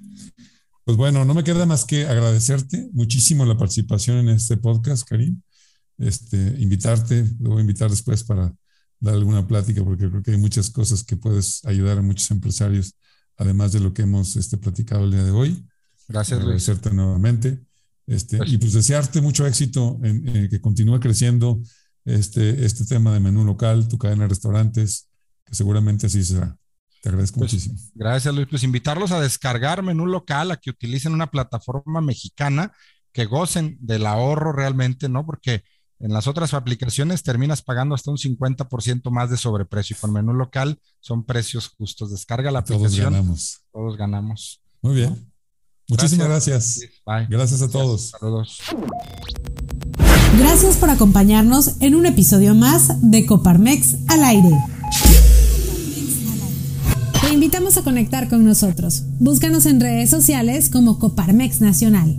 Pues 0.84 0.96
bueno, 0.96 1.24
no 1.24 1.34
me 1.34 1.44
queda 1.44 1.66
más 1.66 1.84
que 1.84 2.06
agradecerte 2.06 2.88
muchísimo 2.92 3.44
la 3.44 3.58
participación 3.58 4.18
en 4.18 4.28
este 4.28 4.56
podcast, 4.56 5.06
Karim. 5.08 5.42
Este, 5.98 6.36
invitarte, 6.58 7.24
lo 7.40 7.50
voy 7.50 7.58
a 7.58 7.62
invitar 7.62 7.90
después 7.90 8.22
para 8.22 8.54
dar 9.00 9.14
alguna 9.14 9.46
plática, 9.46 9.82
porque 9.82 10.08
creo 10.08 10.22
que 10.22 10.30
hay 10.32 10.36
muchas 10.36 10.70
cosas 10.70 11.02
que 11.02 11.16
puedes 11.16 11.64
ayudar 11.64 11.98
a 11.98 12.02
muchos 12.02 12.30
empresarios, 12.30 12.94
además 13.36 13.72
de 13.72 13.80
lo 13.80 13.92
que 13.92 14.02
hemos 14.02 14.36
este, 14.36 14.58
platicado 14.58 15.04
el 15.04 15.10
día 15.10 15.24
de 15.24 15.30
hoy. 15.32 15.66
Gracias, 16.08 16.40
Agradecerte 16.40 16.90
nuevamente. 16.92 17.66
Este, 18.06 18.38
y 18.46 18.58
pues 18.58 18.72
desearte 18.72 19.20
mucho 19.20 19.46
éxito 19.46 19.98
en, 20.02 20.48
que 20.48 20.60
continúe 20.60 21.00
creciendo 21.00 21.60
este, 22.04 22.64
este 22.64 22.84
tema 22.84 23.12
de 23.12 23.20
menú 23.20 23.44
local, 23.44 23.88
tu 23.88 23.98
cadena 23.98 24.24
de 24.24 24.28
restaurantes, 24.28 25.08
que 25.44 25.54
seguramente 25.54 26.06
así 26.06 26.24
será. 26.24 26.56
Te 27.02 27.08
agradezco 27.08 27.40
pues, 27.40 27.52
muchísimo. 27.52 27.78
Gracias, 27.94 28.34
Luis. 28.34 28.46
Pues 28.48 28.62
invitarlos 28.62 29.10
a 29.10 29.20
descargar 29.20 29.82
menú 29.82 30.06
local, 30.06 30.50
a 30.52 30.56
que 30.56 30.70
utilicen 30.70 31.12
una 31.12 31.30
plataforma 31.30 32.00
mexicana, 32.00 32.72
que 33.12 33.24
gocen 33.24 33.76
del 33.80 34.06
ahorro 34.06 34.52
realmente, 34.52 35.08
¿no? 35.08 35.24
Porque 35.26 35.64
En 35.98 36.12
las 36.12 36.26
otras 36.26 36.52
aplicaciones 36.52 37.22
terminas 37.22 37.62
pagando 37.62 37.94
hasta 37.94 38.10
un 38.10 38.18
50% 38.18 39.10
más 39.10 39.30
de 39.30 39.38
sobreprecio 39.38 39.96
y 39.96 40.00
con 40.00 40.12
menú 40.12 40.34
local 40.34 40.78
son 41.00 41.24
precios 41.24 41.68
justos. 41.68 42.10
Descarga 42.10 42.50
la 42.50 42.58
aplicación. 42.58 42.90
Todos 42.90 43.12
ganamos. 43.12 43.60
Todos 43.72 43.96
ganamos. 43.96 44.62
Muy 44.82 44.94
bien. 44.94 45.32
Muchísimas 45.88 46.28
gracias. 46.28 46.80
Gracias, 47.28 47.62
a 47.62 47.68
todos. 47.68 48.10
Saludos. 48.10 48.60
Gracias 50.38 50.76
por 50.76 50.90
acompañarnos 50.90 51.76
en 51.80 51.94
un 51.94 52.06
episodio 52.06 52.54
más 52.54 53.10
de 53.10 53.24
Coparmex 53.24 53.96
al 54.08 54.24
aire. 54.24 54.50
Te 57.20 57.32
invitamos 57.32 57.76
a 57.76 57.82
conectar 57.82 58.28
con 58.28 58.44
nosotros. 58.44 59.04
Búscanos 59.18 59.66
en 59.66 59.80
redes 59.80 60.10
sociales 60.10 60.68
como 60.68 60.98
Coparmex 60.98 61.60
Nacional. 61.60 62.18